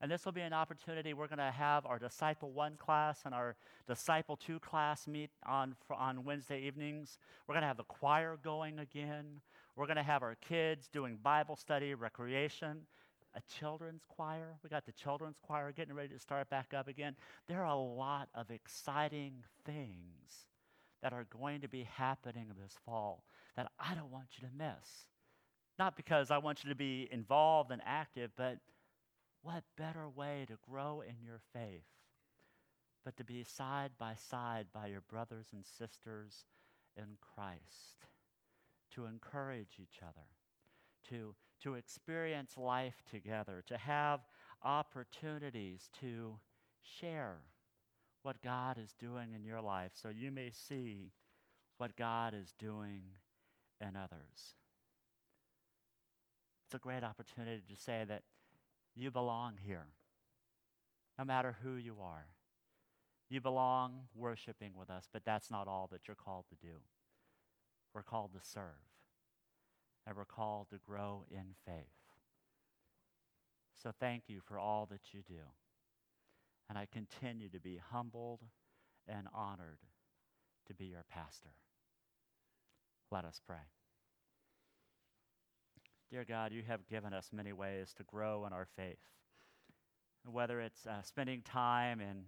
And 0.00 0.10
this 0.10 0.24
will 0.24 0.32
be 0.32 0.42
an 0.42 0.52
opportunity. 0.52 1.14
We're 1.14 1.28
going 1.28 1.38
to 1.38 1.50
have 1.50 1.86
our 1.86 1.98
Disciple 1.98 2.50
1 2.52 2.76
class 2.76 3.22
and 3.24 3.34
our 3.34 3.56
Disciple 3.88 4.36
2 4.36 4.60
class 4.60 5.06
meet 5.06 5.30
on, 5.46 5.74
on 5.90 6.24
Wednesday 6.24 6.60
evenings. 6.66 7.18
We're 7.46 7.54
going 7.54 7.62
to 7.62 7.68
have 7.68 7.78
the 7.78 7.84
choir 7.84 8.38
going 8.42 8.78
again. 8.78 9.40
We're 9.74 9.86
going 9.86 9.96
to 9.96 10.02
have 10.02 10.22
our 10.22 10.36
kids 10.36 10.88
doing 10.88 11.18
Bible 11.22 11.56
study, 11.56 11.94
recreation, 11.94 12.82
a 13.34 13.40
children's 13.58 14.02
choir. 14.08 14.56
We 14.62 14.68
got 14.68 14.84
the 14.84 14.92
children's 14.92 15.38
choir 15.42 15.72
getting 15.72 15.94
ready 15.94 16.08
to 16.14 16.18
start 16.18 16.50
back 16.50 16.72
up 16.74 16.88
again. 16.88 17.16
There 17.48 17.60
are 17.60 17.74
a 17.74 17.76
lot 17.76 18.28
of 18.34 18.50
exciting 18.50 19.44
things 19.64 20.46
that 21.02 21.12
are 21.12 21.26
going 21.30 21.60
to 21.60 21.68
be 21.68 21.84
happening 21.84 22.46
this 22.60 22.76
fall 22.84 23.24
that 23.56 23.70
I 23.78 23.94
don't 23.94 24.10
want 24.10 24.26
you 24.40 24.48
to 24.48 24.54
miss. 24.54 25.08
Not 25.78 25.96
because 25.96 26.30
I 26.30 26.38
want 26.38 26.64
you 26.64 26.70
to 26.70 26.76
be 26.76 27.08
involved 27.10 27.70
and 27.70 27.82
active, 27.84 28.30
but 28.36 28.58
what 29.46 29.62
better 29.76 30.08
way 30.08 30.44
to 30.48 30.58
grow 30.68 31.00
in 31.00 31.14
your 31.24 31.40
faith 31.52 31.86
but 33.06 33.16
to 33.16 33.22
be 33.22 33.44
side 33.44 33.92
by 34.00 34.16
side 34.16 34.66
by 34.74 34.88
your 34.88 35.02
brothers 35.02 35.46
and 35.52 35.64
sisters 35.64 36.44
in 36.96 37.04
Christ, 37.20 38.08
to 38.92 39.06
encourage 39.06 39.78
each 39.80 40.00
other, 40.02 40.26
to, 41.08 41.36
to 41.62 41.74
experience 41.74 42.56
life 42.56 43.04
together, 43.08 43.62
to 43.68 43.76
have 43.76 44.22
opportunities 44.64 45.88
to 46.00 46.36
share 46.82 47.36
what 48.22 48.42
God 48.42 48.76
is 48.76 48.92
doing 48.98 49.34
in 49.36 49.44
your 49.44 49.60
life 49.60 49.92
so 49.94 50.08
you 50.08 50.32
may 50.32 50.50
see 50.50 51.12
what 51.78 51.96
God 51.96 52.34
is 52.34 52.54
doing 52.58 53.02
in 53.80 53.94
others. 53.94 54.56
It's 56.66 56.74
a 56.74 56.78
great 56.78 57.04
opportunity 57.04 57.62
to 57.72 57.80
say 57.80 58.04
that 58.08 58.22
you 58.96 59.10
belong 59.10 59.54
here, 59.64 59.88
no 61.18 61.24
matter 61.24 61.56
who 61.62 61.76
you 61.76 61.96
are. 62.02 62.26
You 63.28 63.40
belong 63.40 64.02
worshiping 64.14 64.72
with 64.76 64.88
us, 64.88 65.08
but 65.12 65.24
that's 65.24 65.50
not 65.50 65.68
all 65.68 65.88
that 65.92 66.08
you're 66.08 66.14
called 66.14 66.46
to 66.48 66.66
do. 66.66 66.76
We're 67.94 68.02
called 68.02 68.32
to 68.32 68.40
serve, 68.42 68.84
and 70.06 70.16
we're 70.16 70.24
called 70.24 70.70
to 70.70 70.78
grow 70.78 71.24
in 71.30 71.54
faith. 71.66 71.86
So 73.82 73.92
thank 73.98 74.24
you 74.28 74.40
for 74.40 74.58
all 74.58 74.86
that 74.90 75.12
you 75.12 75.20
do. 75.26 75.42
And 76.68 76.78
I 76.78 76.86
continue 76.90 77.48
to 77.50 77.60
be 77.60 77.80
humbled 77.90 78.40
and 79.06 79.28
honored 79.34 79.78
to 80.66 80.74
be 80.74 80.86
your 80.86 81.04
pastor. 81.08 81.54
Let 83.10 83.24
us 83.24 83.40
pray. 83.46 83.68
Dear 86.16 86.24
God, 86.26 86.50
you 86.50 86.62
have 86.66 86.88
given 86.88 87.12
us 87.12 87.28
many 87.30 87.52
ways 87.52 87.92
to 87.98 88.02
grow 88.02 88.46
in 88.46 88.54
our 88.54 88.66
faith. 88.74 88.96
Whether 90.24 90.62
it's 90.62 90.86
uh, 90.86 91.02
spending 91.02 91.42
time 91.42 92.00
in, 92.00 92.24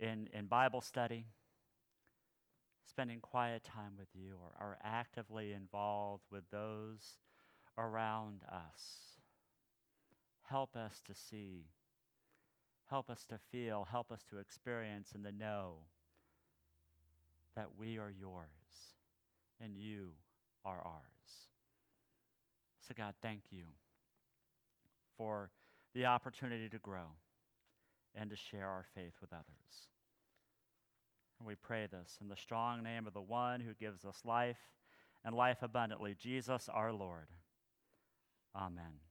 in, 0.00 0.30
in 0.32 0.46
Bible 0.46 0.80
study, 0.80 1.26
spending 2.88 3.20
quiet 3.20 3.62
time 3.62 3.92
with 3.98 4.08
you, 4.14 4.36
or, 4.42 4.52
or 4.58 4.78
actively 4.82 5.52
involved 5.52 6.22
with 6.32 6.44
those 6.50 7.18
around 7.76 8.40
us. 8.50 9.18
Help 10.48 10.74
us 10.74 11.02
to 11.06 11.14
see, 11.14 11.66
help 12.88 13.10
us 13.10 13.26
to 13.26 13.38
feel, 13.52 13.86
help 13.90 14.10
us 14.10 14.24
to 14.30 14.38
experience 14.38 15.10
and 15.14 15.24
to 15.24 15.30
know 15.30 15.74
that 17.54 17.68
we 17.78 17.98
are 17.98 18.10
yours 18.18 18.94
and 19.60 19.76
you 19.76 20.12
are 20.64 20.80
ours. 20.82 21.50
So, 22.86 22.94
God, 22.96 23.14
thank 23.20 23.40
you 23.50 23.64
for 25.16 25.50
the 25.94 26.06
opportunity 26.06 26.68
to 26.68 26.78
grow 26.78 27.16
and 28.14 28.30
to 28.30 28.36
share 28.36 28.68
our 28.68 28.84
faith 28.94 29.14
with 29.20 29.32
others. 29.32 29.88
And 31.38 31.48
we 31.48 31.54
pray 31.54 31.86
this 31.90 32.18
in 32.20 32.28
the 32.28 32.36
strong 32.36 32.82
name 32.82 33.06
of 33.06 33.12
the 33.12 33.20
one 33.20 33.60
who 33.60 33.74
gives 33.74 34.04
us 34.04 34.20
life 34.24 34.56
and 35.24 35.34
life 35.34 35.58
abundantly, 35.62 36.14
Jesus 36.18 36.68
our 36.72 36.92
Lord. 36.92 37.28
Amen. 38.54 39.05